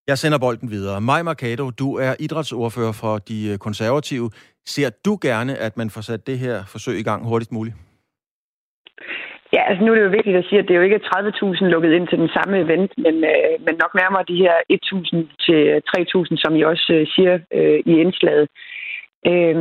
[0.07, 1.01] Jeg sender bolden videre.
[1.01, 4.31] Maj Mercado, du er idrætsordfører for de konservative.
[4.73, 7.75] Ser du gerne, at man får sat det her forsøg i gang hurtigst muligt?
[9.53, 11.65] Ja, altså nu er det jo vigtigt at sige, at det er jo ikke 30.000
[11.65, 15.61] lukket ind til den samme event, men, øh, men nok nærmere de her 1.000 til
[15.89, 18.47] 3.000, som I også øh, siger øh, i indslaget.
[19.31, 19.55] Øh,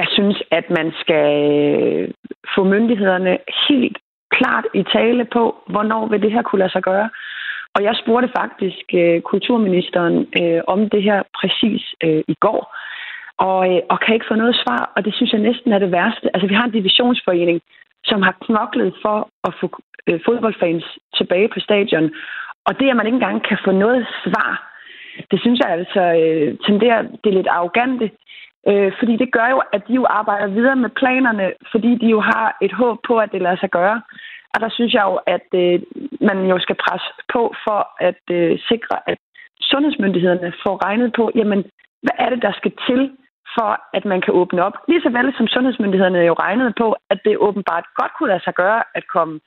[0.00, 2.08] jeg synes, at man skal øh,
[2.54, 3.38] få myndighederne
[3.68, 3.98] helt
[4.36, 7.10] klart i tale på, hvornår vil det her kunne lade sig gøre.
[7.74, 12.60] Og jeg spurgte faktisk øh, kulturministeren øh, om det her præcis øh, i går,
[13.48, 15.92] og, øh, og kan ikke få noget svar, og det synes jeg næsten er det
[15.92, 16.26] værste.
[16.34, 17.60] Altså, vi har en divisionsforening,
[18.04, 19.66] som har knoklet for at få
[20.08, 20.84] øh, fodboldfans
[21.18, 22.10] tilbage på stadion,
[22.66, 24.72] og det, at man ikke engang kan få noget svar,
[25.30, 28.10] det synes jeg altså øh, tenderer det er lidt arrogante,
[28.68, 32.20] øh, fordi det gør jo, at de jo arbejder videre med planerne, fordi de jo
[32.20, 34.02] har et håb på, at det lader sig gøre.
[34.54, 35.80] Og der synes jeg jo, at øh,
[36.20, 39.18] man jo skal presse på for at øh, sikre, at
[39.60, 41.60] sundhedsmyndighederne får regnet på, jamen,
[42.02, 43.10] hvad er det, der skal til,
[43.56, 44.76] for at man kan åbne op.
[44.88, 48.54] Lige så vel som sundhedsmyndighederne jo regnede på, at det åbenbart godt kunne lade sig
[48.54, 49.40] gøre at komme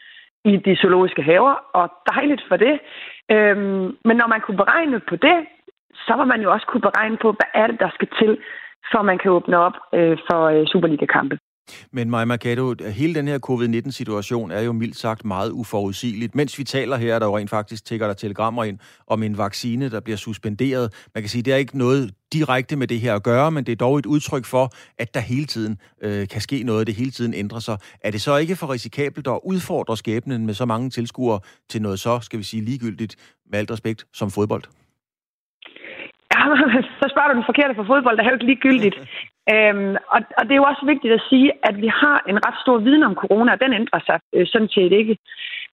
[0.46, 2.80] i de zoologiske haver, og dejligt for det.
[3.32, 5.38] Øhm, men når man kunne beregne på det,
[6.08, 8.38] så var man jo også kunne beregne på, hvad er det, der skal til,
[8.92, 11.38] for man kan åbne op øh, for øh, Superliga-kampe.
[11.92, 16.36] Men Maja Mercado, hele den her covid-19-situation er jo mildt sagt meget uforudsigeligt.
[16.36, 19.90] Mens vi taler her, der jo rent faktisk tækker der telegrammer ind om en vaccine,
[19.90, 20.94] der bliver suspenderet.
[21.14, 23.72] Man kan sige, det er ikke noget direkte med det her at gøre, men det
[23.72, 27.12] er dog et udtryk for, at der hele tiden øh, kan ske noget, det hele
[27.12, 27.78] tiden ændrer sig.
[28.02, 31.40] Er det så ikke for risikabelt at udfordre skæbnen med så mange tilskuere
[31.70, 33.16] til noget så, skal vi sige, ligegyldigt,
[33.52, 34.64] med alt respekt, som fodbold?
[37.00, 38.98] Så spørger du den forkerte for fodbold, der er jo ikke ligegyldigt.
[39.54, 42.58] Øhm, og, og det er jo også vigtigt at sige, at vi har en ret
[42.64, 45.18] stor viden om corona, og den ændrer sig øh, sådan set ikke.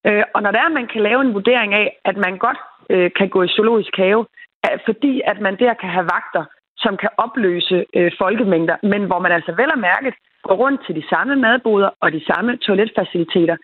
[0.07, 2.61] Øh, og når der er, at man kan lave en vurdering af, at man godt
[2.91, 4.27] øh, kan gå i zoologisk have,
[4.69, 6.45] er, fordi at man der kan have vagter,
[6.77, 10.95] som kan opløse øh, folkemængder, men hvor man altså vel og mærket går rundt til
[10.95, 13.57] de samme madboder og de samme toiletfaciliteter,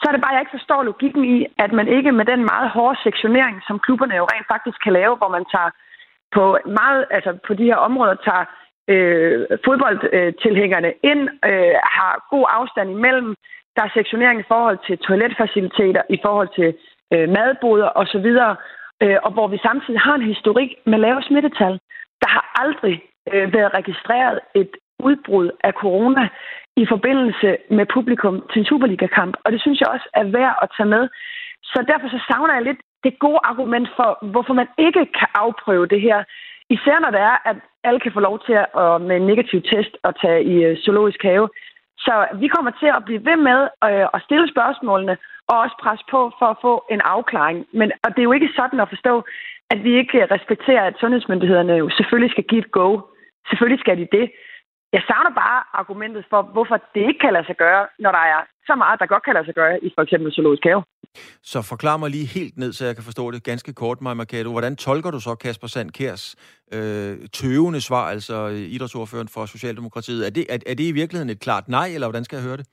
[0.00, 2.68] så er det bare, jeg ikke forstår logikken i, at man ikke med den meget
[2.70, 5.70] hårde sektionering, som klubberne jo rent faktisk kan lave, hvor man tager
[6.34, 8.44] på meget, altså på de her områder tager
[8.92, 13.34] øh, fodboldtilhængerne ind, øh, har god afstand imellem.
[13.76, 16.70] Der er sektionering i forhold til toiletfaciliteter, i forhold til
[17.12, 18.28] øh, madboder osv.,
[19.02, 21.74] øh, og hvor vi samtidig har en historik med lave smittetal.
[22.22, 23.02] Der har aldrig
[23.32, 26.28] øh, været registreret et udbrud af corona
[26.76, 30.68] i forbindelse med publikum til en Superliga-kamp, og det synes jeg også er værd at
[30.76, 31.08] tage med.
[31.72, 35.86] Så derfor så savner jeg lidt det gode argument for, hvorfor man ikke kan afprøve
[35.86, 36.18] det her.
[36.70, 39.92] Især når det er, at alle kan få lov til at med en negativ test
[40.04, 41.48] at tage i øh, zoologisk have.
[41.98, 45.16] Så vi kommer til at blive ved med øh, at stille spørgsmålene
[45.50, 47.66] og også presse på for at få en afklaring.
[47.72, 49.24] Men og det er jo ikke sådan at forstå,
[49.70, 53.00] at vi ikke respekterer, at sundhedsmyndighederne jo selvfølgelig skal give et go.
[53.48, 54.26] Selvfølgelig skal de det.
[54.92, 58.40] Jeg savner bare argumentet for, hvorfor det ikke kan lade sig gøre, når der er
[58.66, 60.82] så meget, der godt kan lade sig gøre i for eksempel zoologisk have.
[61.42, 64.50] Så forklar mig lige helt ned, så jeg kan forstå det ganske kort, Maja Mercado.
[64.50, 66.24] Hvordan tolker du så Kasper Sandkærs
[66.76, 70.26] øh, tøvende svar, altså idrætsordføreren for Socialdemokratiet?
[70.26, 72.56] Er det, er, er det i virkeligheden et klart nej, eller hvordan skal jeg høre
[72.56, 72.66] det?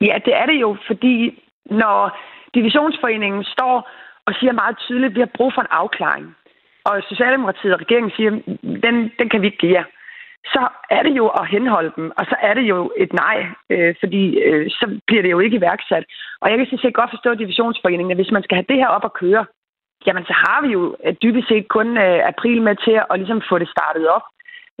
[0.00, 2.18] Ja, det er det jo, fordi når
[2.54, 3.74] divisionsforeningen står
[4.26, 6.26] og siger meget tydeligt, at vi har brug for en afklaring,
[6.84, 8.30] og Socialdemokratiet og regeringen siger,
[8.86, 9.84] den, den kan vi ikke give jer
[10.44, 13.94] så er det jo at henholde dem, og så er det jo et nej, øh,
[14.00, 16.04] fordi øh, så bliver det jo ikke iværksat.
[16.40, 18.88] Og jeg kan sådan set godt forstå divisionsforeningen, at hvis man skal have det her
[18.88, 19.44] op at køre,
[20.06, 23.58] jamen så har vi jo dybest set kun øh, april med til at ligesom få
[23.58, 24.22] det startet op.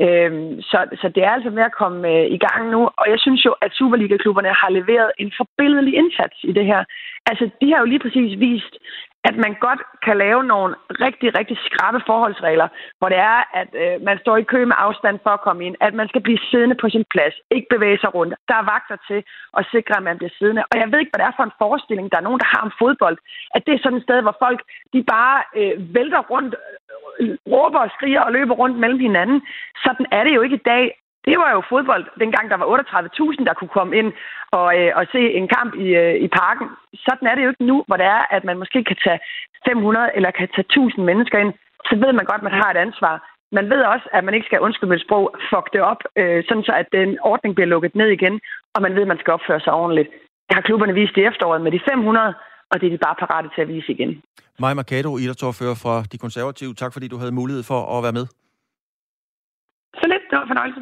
[0.04, 3.18] Øhm, så, så det er altså med at komme øh, i gang nu, og jeg
[3.18, 6.84] synes jo, at Superliga-klubberne har leveret en forbilledelig indsats i det her.
[7.30, 8.74] Altså, de har jo lige præcis vist,
[9.28, 10.74] at man godt kan lave nogle
[11.06, 15.16] rigtig, rigtig skrappe forholdsregler, hvor det er, at øh, man står i kø med afstand
[15.22, 18.14] for at komme ind, at man skal blive siddende på sin plads, ikke bevæge sig
[18.14, 18.34] rundt.
[18.48, 19.20] Der er vagter til
[19.58, 20.64] at sikre, at man bliver siddende.
[20.70, 22.62] Og jeg ved ikke, hvad det er for en forestilling, der er nogen, der har
[22.66, 23.18] om fodbold,
[23.54, 24.60] at det er sådan et sted, hvor folk
[24.92, 26.54] de bare øh, vælter rundt,
[27.52, 29.42] råber og skriger og løber rundt mellem hinanden.
[29.84, 30.84] Sådan er det jo ikke i dag
[31.28, 34.12] det var jo fodbold, dengang der var 38.000, der kunne komme ind
[34.58, 36.66] og, øh, og se en kamp i, øh, i parken.
[37.06, 39.20] Sådan er det jo ikke nu, hvor det er, at man måske kan tage
[39.68, 41.52] 500 eller kan tage 1000 mennesker ind.
[41.88, 43.14] Så ved man godt, at man har et ansvar.
[43.52, 46.64] Man ved også, at man ikke skal undskylde med sprog, fuck det op, øh, sådan
[46.68, 48.40] så at den ordning bliver lukket ned igen,
[48.74, 50.08] og man ved, at man skal opføre sig ordentligt.
[50.48, 52.34] Det har klubberne vist i efteråret med de 500,
[52.70, 54.22] og det er de bare parate til at vise igen.
[54.58, 56.74] Maja Mercado, idrætsordfører fra De Konservative.
[56.74, 58.26] Tak fordi du havde mulighed for at være med.
[59.94, 60.80] Så lidt, det var fornøjelse.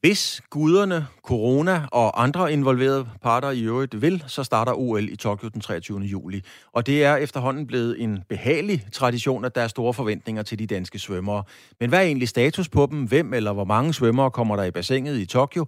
[0.00, 5.48] Hvis guderne, corona og andre involverede parter i øvrigt vil, så starter OL i Tokyo
[5.48, 6.00] den 23.
[6.00, 6.42] juli.
[6.72, 10.66] Og det er efterhånden blevet en behagelig tradition, at der er store forventninger til de
[10.66, 11.44] danske svømmere.
[11.80, 13.04] Men hvad er egentlig status på dem?
[13.04, 15.66] Hvem eller hvor mange svømmere kommer der i bassinet i Tokyo?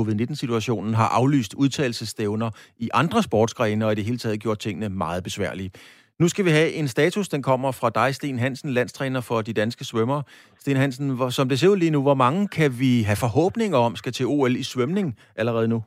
[0.00, 5.24] Covid-19-situationen har aflyst udtalelsestævner i andre sportsgrene og i det hele taget gjort tingene meget
[5.24, 5.70] besværlige.
[6.18, 9.52] Nu skal vi have en status, den kommer fra dig, Sten Hansen, landstræner for de
[9.52, 10.22] danske svømmere.
[10.58, 13.78] Sten Hansen, hvor, som det ser ud lige nu, hvor mange kan vi have forhåbninger
[13.78, 15.82] om skal til OL i svømning allerede nu?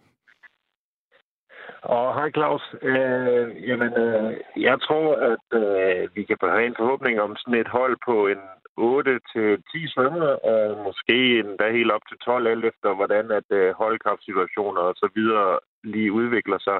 [1.84, 2.76] Og hej Claus.
[2.82, 7.68] Øh, jamen, øh, jeg tror, at øh, vi kan have en forhåbning om sådan et
[7.68, 8.41] hold på en
[8.80, 14.82] 8-10 svømmer, og måske endda helt op til 12, alt efter hvordan at øh, holdkraftsituationer
[14.82, 16.80] og så videre lige udvikler sig.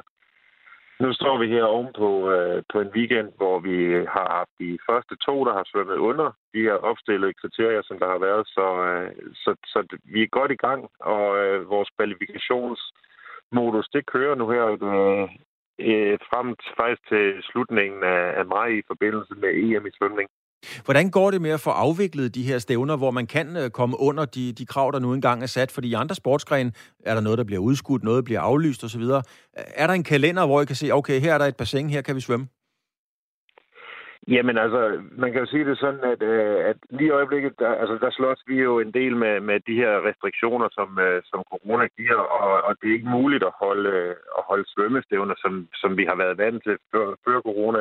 [1.00, 3.76] Nu står vi her ovenpå øh, på en weekend, hvor vi
[4.14, 8.08] har haft de første to, der har svømmet under de her opstillede kriterier, som der
[8.14, 8.46] har været.
[8.46, 14.34] Så, øh, så, så vi er godt i gang, og øh, vores kvalifikationsmodus, det kører
[14.34, 15.28] nu her øh,
[15.88, 20.28] øh, frem faktisk til slutningen af, af maj i forbindelse med EM i svømning.
[20.84, 23.96] Hvordan går det med at få afviklet de her stævner, hvor man kan øh, komme
[24.00, 25.70] under de, de krav, der nu engang er sat?
[25.70, 26.72] Fordi i andre sportsgrene
[27.04, 29.02] er der noget, der bliver udskudt, noget bliver aflyst osv.
[29.54, 32.02] Er der en kalender, hvor I kan se, okay, her er der et bassin, her
[32.02, 32.46] kan vi svømme?
[34.28, 34.80] Jamen altså,
[35.22, 38.10] man kan jo sige det sådan, at, øh, at lige i øjeblikket, der, altså, der
[38.10, 42.20] slås vi jo en del med, med de her restriktioner, som, øh, som corona giver,
[42.38, 43.94] og, og det er ikke muligt at holde,
[44.38, 47.80] at holde svømmestævner, som, som vi har været vant til før, før corona.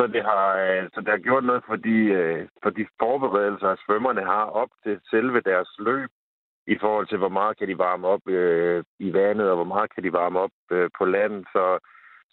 [0.00, 3.76] Så det har, øh, så det har gjort noget for de, øh, for de forberedelser,
[3.86, 6.10] svømmerne har op til selve deres løb,
[6.66, 9.94] i forhold til, hvor meget kan de varme op øh, i vandet, og hvor meget
[9.94, 11.44] kan de varme op øh, på land.
[11.54, 11.78] Så,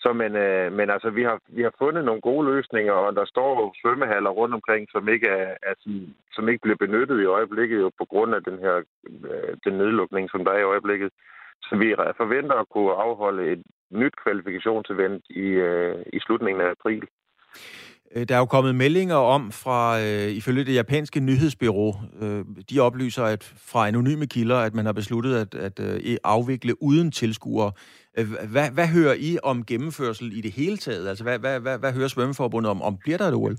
[0.04, 3.26] så men, øh, men altså, vi har, vi har fundet nogle gode løsninger, og der
[3.26, 7.80] står svømmehaller rundt omkring, som ikke, er, er sådan, som ikke bliver benyttet i øjeblikket,
[7.82, 8.76] jo på grund af den her
[9.30, 11.12] øh, den nedlukning, som der er i øjeblikket.
[11.62, 17.08] Så vi forventer at kunne afholde et nyt kvalifikationsevent i, øh, i slutningen af april.
[18.16, 21.90] Øh, der er jo kommet meldinger om fra, øh, ifølge det japanske nyhedsbyrå,
[22.22, 26.74] øh, de oplyser at fra anonyme kilder, at man har besluttet at, at øh, afvikle
[26.84, 27.72] uden tilskuere.
[28.18, 31.10] Øh, hvad, hvad hører I om gennemførsel i det hele taget?
[31.10, 32.82] Altså, hvad, hvad, hvad, hvad hører Svømmeforbundet om?
[32.82, 33.58] om bliver der et OL?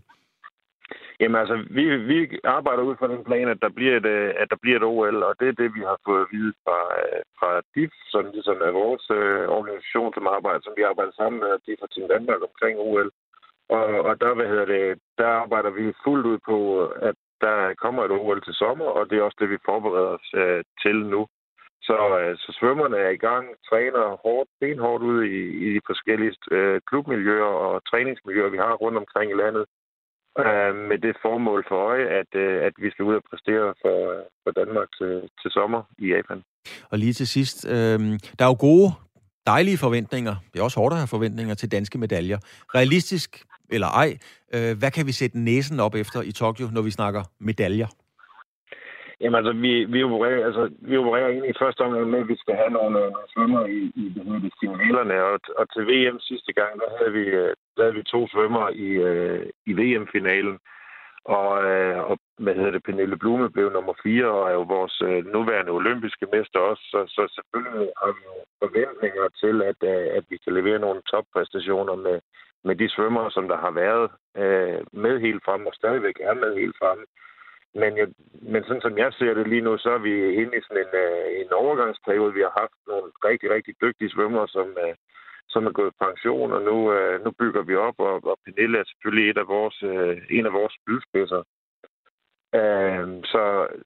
[1.20, 2.18] Jamen altså, vi, vi
[2.56, 5.16] arbejder ud fra den plan, at der bliver et, øh, at der bliver et OL,
[5.28, 6.78] og det er det, vi har fået at vide fra,
[7.38, 11.50] fra DIF, som ligesom er vores øh, organisation, som arbejder, som vi arbejder sammen med
[11.66, 13.10] DIF og Team Danmark omkring OL.
[13.76, 18.04] Og, og der, hvad hedder det, der arbejder vi fuldt ud på, at der kommer
[18.04, 21.26] et OL til sommer, og det er også det, vi forbereder os øh, til nu.
[21.88, 26.34] Så, øh, så svømmerne er i gang, træner hårdt, benhårdt ud i, i de forskellige
[26.50, 29.64] øh, klubmiljøer og træningsmiljøer, vi har rundt omkring i landet,
[30.42, 33.96] øh, med det formål for øje, at, øh, at vi skal ud og præstere for,
[34.42, 36.42] for Danmark til, til sommer i Japan.
[36.90, 37.98] Og lige til sidst, øh,
[38.38, 38.90] der er jo gode,
[39.46, 42.38] dejlige forventninger, det er også hårdt at have forventninger til danske medaljer.
[42.74, 43.30] Realistisk
[43.70, 44.10] eller ej.
[44.54, 47.88] Øh, hvad kan vi sætte næsen op efter i Tokyo, når vi snakker medaljer?
[49.20, 52.36] Jamen altså, vi, vi, opererer, altså, vi opererer egentlig i første omgang med, at vi
[52.36, 56.18] skal have nogle, øh, nogle svømmer i, i det hedder stimulerne, og, og til VM
[56.20, 60.58] sidste gang, der havde vi, øh, der havde vi to svømmer i, øh, i VM-finalen.
[61.36, 64.96] Og, øh, og hvad hedder det, Pernille Blume blev nummer fire, og er jo vores
[65.08, 66.84] øh, nuværende olympiske mester også.
[66.92, 68.24] Så, så selvfølgelig har vi
[68.62, 72.16] forventninger til, at, øh, at vi kan levere nogle toppræstationer med,
[72.64, 76.54] med de svømmere, som der har været øh, med helt frem og stadigvæk er med
[76.54, 76.98] helt frem.
[77.74, 78.08] Men, jeg,
[78.52, 80.92] men sådan som jeg ser det lige nu, så er vi inde i sådan en,
[81.04, 82.34] øh, en overgangsperiode.
[82.34, 84.94] Vi har haft nogle rigtig, rigtig dygtige svømmere, som, øh,
[85.48, 88.84] som er gået pension, og nu, øh, nu bygger vi op, og, og Pernille er
[88.84, 91.42] selvfølgelig et af vores, øh, en af vores spydspidser.
[92.54, 93.42] Øh, så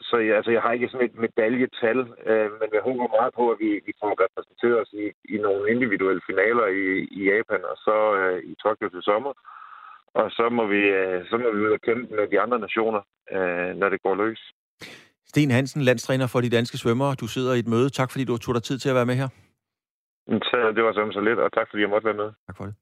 [0.09, 1.99] så jeg, altså, jeg har ikke sådan et medaljetal,
[2.31, 5.05] øh, men jeg håber meget på, at vi, vi får repræsenteret os i,
[5.35, 6.85] i nogle individuelle finaler i,
[7.19, 9.33] i Japan og så øh, i Tokyo til sommer.
[10.15, 13.03] Og så må vi, øh, så må vi ud og kæmpe med de andre nationer,
[13.37, 14.43] øh, når det går løs.
[15.27, 17.15] Sten Hansen, landstræner for de danske svømmere.
[17.15, 17.89] Du sidder i et møde.
[17.91, 19.29] Tak fordi du tog dig tid til at være med her.
[20.51, 22.31] Så det var sådan så lidt, og tak fordi jeg måtte være med.
[22.47, 22.75] Tak for det.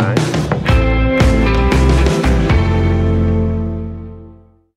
[0.00, 0.53] Hej.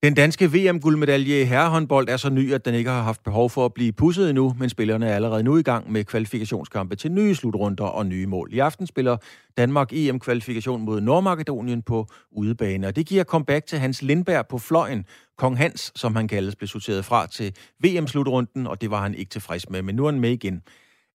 [0.02, 3.64] Den danske VM-guldmedalje i herrehåndbold er så ny, at den ikke har haft behov for
[3.64, 7.34] at blive pusset endnu, men spillerne er allerede nu i gang med kvalifikationskampe til nye
[7.34, 8.48] slutrunder og nye mål.
[8.52, 9.16] I aften spiller
[9.56, 15.04] Danmark EM-kvalifikation mod Nordmakedonien på udebane, og det giver comeback til Hans Lindberg på fløjen.
[15.38, 19.30] Kong Hans, som han kaldes, blev sorteret fra til VM-slutrunden, og det var han ikke
[19.30, 20.62] tilfreds med, men nu er han med igen.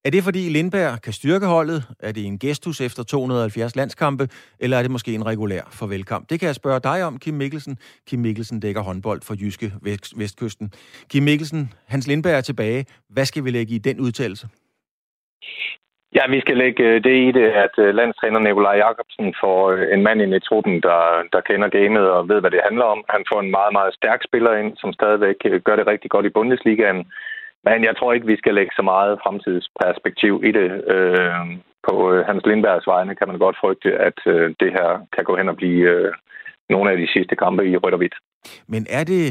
[0.06, 1.80] Er det fordi Lindberg kan styrke holdet?
[2.00, 4.24] Er det en gestus efter 270 landskampe?
[4.60, 6.30] Eller er det måske en regulær farvelkamp?
[6.30, 7.78] Det kan jeg spørge dig om, Kim Mikkelsen.
[8.08, 9.72] Kim Mikkelsen dækker håndbold for Jyske
[10.16, 10.72] Vestkysten.
[11.10, 12.84] Kim Mikkelsen, Hans Lindberg er tilbage.
[13.08, 14.46] Hvad skal vi lægge i den udtalelse?
[16.16, 19.94] Ja, vi skal lægge øh, det i det, at øh, landstræner Nikolaj Jakobsen får øh,
[19.94, 21.00] en mand ind i truppen, der,
[21.32, 23.00] der kender gamet og ved, hvad det handler om.
[23.14, 26.36] Han får en meget, meget stærk spiller ind, som stadigvæk gør det rigtig godt i
[26.36, 27.00] Bundesligaen.
[27.66, 30.68] Men jeg tror ikke, vi skal lægge så meget fremtidsperspektiv i det.
[30.94, 31.44] Øh,
[31.88, 35.36] på øh, Hans Lindbergs vegne kan man godt frygte, at øh, det her kan gå
[35.36, 36.12] hen og blive øh,
[36.70, 38.16] nogle af de sidste kampe i rødt og hvidt.
[38.68, 39.24] Men er det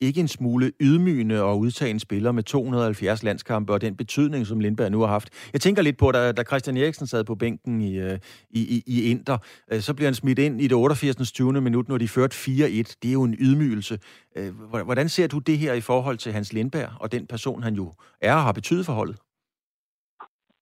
[0.00, 4.60] ikke en smule ydmygende at udtage en spiller med 270 landskampe og den betydning, som
[4.60, 5.50] Lindberg nu har haft.
[5.52, 8.18] Jeg tænker lidt på, da, da Christian Eriksen sad på bænken i, øh,
[8.50, 9.38] i, i, i Inter,
[9.72, 11.32] øh, så bliver han smidt ind i det 88.
[11.32, 11.52] 20.
[11.60, 12.98] minut, når de førte 4-1.
[13.02, 13.98] Det er jo en ydmygelse.
[14.36, 14.50] Øh,
[14.84, 17.92] hvordan ser du det her i forhold til Hans Lindberg og den person, han jo
[18.22, 19.16] er og har betydet for holdet?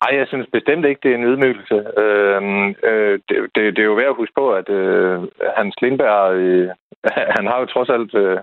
[0.03, 1.76] Nej, jeg synes bestemt ikke, det er en ydmygelse.
[2.03, 2.43] Øh,
[2.91, 5.18] øh, det, det, det er jo værd at huske på, at øh,
[5.57, 6.68] Hans Lindberg, øh,
[7.37, 8.39] han har jo trods alt øh,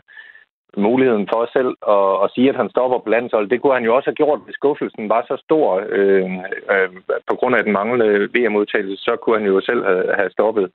[0.77, 3.51] muligheden for selv at, at sige, at han stopper på landsholdet.
[3.51, 6.31] Det kunne han jo også have gjort, hvis skuffelsen var så stor øh,
[6.73, 6.89] øh,
[7.29, 10.71] på grund af den manglende VM-udtalelse, så kunne han jo selv have, have stoppet.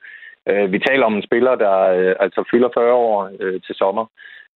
[0.48, 4.06] Øh, vi taler om en spiller, der øh, altså fylder 40 år øh, til sommer,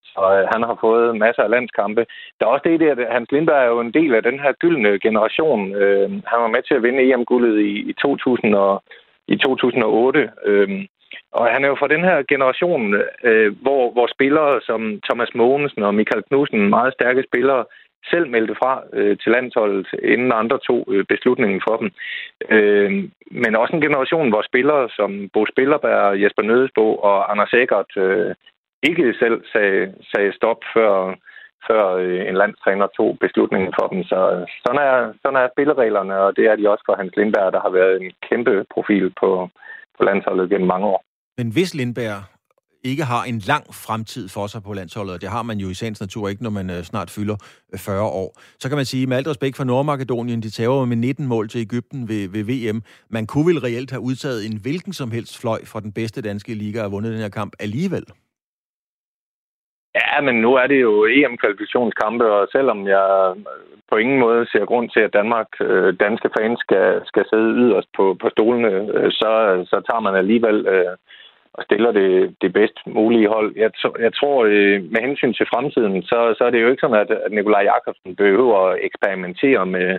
[0.04, 2.06] så øh, han har fået masser af landskampe.
[2.36, 4.98] Der er også det, at Hans Lindberg er jo en del af den her gyldne
[4.98, 5.74] generation.
[5.74, 8.82] Øh, han var med til at vinde EM-guldet i, i 2000 og,
[9.28, 10.30] i 2008.
[10.44, 10.68] Øh,
[11.32, 15.82] og han er jo fra den her generation, øh, hvor, hvor spillere som Thomas Mogensen
[15.82, 17.64] og Michael Knudsen, meget stærke spillere,
[18.10, 21.90] selv meldte fra øh, til landsholdet, inden andre to øh, beslutningen for dem.
[22.50, 22.90] Øh,
[23.30, 28.34] men også en generation, hvor spillere som Bo Spillerberg, Jesper Nødesbo og Anders Eggert øh,
[28.82, 31.14] ikke selv sagde, sagde stop, før,
[31.66, 34.04] før øh, en landstræner tog beslutningen for dem.
[34.04, 37.60] Så sådan er, sådan er spillereglerne, og det er de også for Hans Lindberg, der
[37.60, 39.48] har været en kæmpe profil på,
[39.96, 41.04] på landsholdet gennem mange år.
[41.38, 42.22] Men hvis Lindberg
[42.84, 45.74] ikke har en lang fremtid for sig på landsholdet, og det har man jo i
[45.74, 47.36] sagens natur ikke, når man øh, snart fylder
[47.72, 50.96] øh, 40 år, så kan man sige, med alt respekt for Nordmakedonien, de tager med
[50.96, 52.82] 19 mål til Ægypten ved, ved VM.
[53.10, 56.54] Man kunne vel reelt have udtaget en hvilken som helst fløj fra den bedste danske
[56.54, 58.04] liga og vundet den her kamp alligevel.
[59.94, 63.34] Ja, men nu er det jo EM-kvalifikationskampe, og selvom jeg
[63.90, 67.88] på ingen måde ser grund til, at Danmark, øh, danske fans skal, skal sidde yderst
[67.96, 69.30] på, på stolene, øh, så,
[69.70, 70.96] så tager man alligevel øh,
[71.54, 73.52] og stiller det, det bedst mulige hold.
[73.56, 77.00] Jeg, jeg tror, øh, med hensyn til fremtiden, så, så er det jo ikke sådan,
[77.04, 79.98] at, at Nikolaj Jakobsen behøver at eksperimentere med,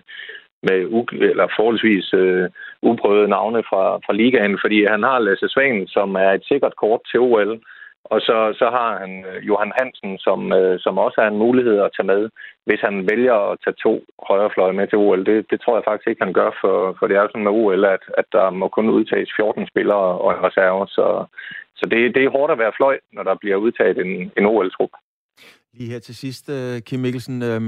[0.67, 2.49] med u- eller forholdsvis øh,
[2.81, 7.01] uprøvede navne fra, fra ligaen, fordi han har Lasse Svanen, som er et sikkert kort
[7.11, 7.59] til OL,
[8.11, 11.77] og så, så har han øh, Johan Hansen, som, øh, som også er en mulighed
[11.79, 12.29] at tage med,
[12.65, 13.93] hvis han vælger at tage to
[14.29, 15.25] højrefløje med til OL.
[15.25, 17.57] Det, det tror jeg faktisk ikke, han gør, for, for det er jo sådan med
[17.61, 20.87] OL, at, at der må kun udtages 14 spillere og en reserve.
[20.87, 21.25] Så,
[21.75, 24.93] så det, det er hårdt at være fløj, når der bliver udtaget en, en OL-trup.
[25.73, 27.43] Lige her til sidst, øh, Kim Mikkelsen.
[27.43, 27.61] Øh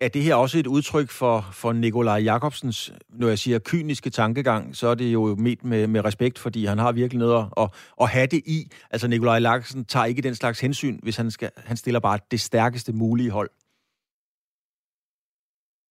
[0.00, 4.76] er det her også et udtryk for, for Nikolaj Jakobsens, når jeg siger kyniske tankegang,
[4.76, 7.68] så er det jo mit med, med respekt, fordi han har virkelig noget at,
[8.02, 8.58] at have det i.
[8.90, 12.40] Altså Nikolaj Jakobsen tager ikke den slags hensyn, hvis han, skal, han stiller bare det
[12.40, 13.50] stærkeste mulige hold.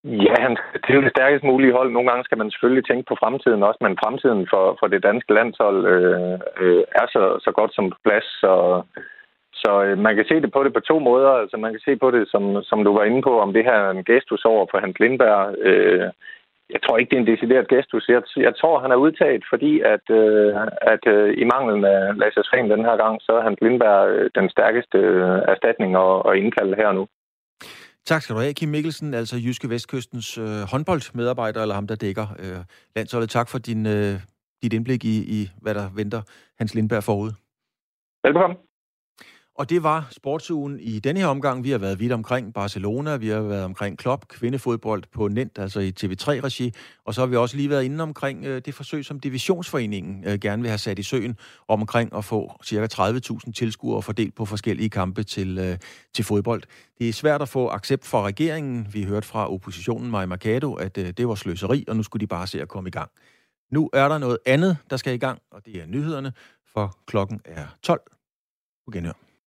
[0.04, 1.90] Ja, han til det stærkest mulige hold.
[1.92, 5.34] Nogle gange skal man selvfølgelig tænke på fremtiden også, men fremtiden for, for det danske
[5.34, 8.54] landshold øh, øh, er så, så godt som på plads, så
[9.66, 11.32] så øh, man kan se det på det på to måder.
[11.42, 13.78] Altså man kan se på det, som, som du var inde på, om det her
[13.86, 15.42] er en gestus over for Hans Lindberg.
[15.70, 16.08] Øh,
[16.74, 18.06] jeg tror ikke, det er en decideret gestus.
[18.10, 20.50] Jeg, jeg tror, han er udtaget, fordi at, øh,
[20.94, 24.30] at øh, i manglen af Lasse Svend den her gang, så er Hans Lindberg øh,
[24.36, 27.08] den stærkeste øh, erstatning at, at indkalde her nu.
[28.06, 32.28] Tak skal du have, Kim Mikkelsen, altså Jyske Vestkystens øh, håndboldmedarbejder, eller ham, der dækker
[32.44, 32.62] øh,
[32.96, 33.30] landsholdet.
[33.30, 34.14] Tak for din, øh,
[34.62, 36.22] dit indblik i, i, hvad der venter
[36.60, 37.32] Hans Lindberg forud.
[38.24, 38.58] Velkommen.
[39.58, 41.64] Og det var sportsugen i denne her omgang.
[41.64, 45.80] Vi har været vidt omkring Barcelona, vi har været omkring Klopp, kvindefodbold på Nent, altså
[45.80, 46.74] i TV3-regi,
[47.06, 50.40] og så har vi også lige været inde omkring øh, det forsøg, som Divisionsforeningen øh,
[50.40, 51.38] gerne vil have sat i søen,
[51.68, 52.88] om omkring at få ca.
[52.94, 55.78] 30.000 tilskuere fordelt på forskellige kampe til, øh,
[56.14, 56.64] til fodbold.
[57.00, 58.88] Det er svært at få accept fra regeringen.
[58.94, 62.28] Vi hørte fra oppositionen, Maja Mercado, at øh, det var sløseri, og nu skulle de
[62.28, 63.12] bare se at komme i gang.
[63.72, 66.34] Nu er der noget andet, der skal i gang, og det er nyhederne,
[66.74, 68.02] for klokken er 12.
[68.86, 69.25] På genhør.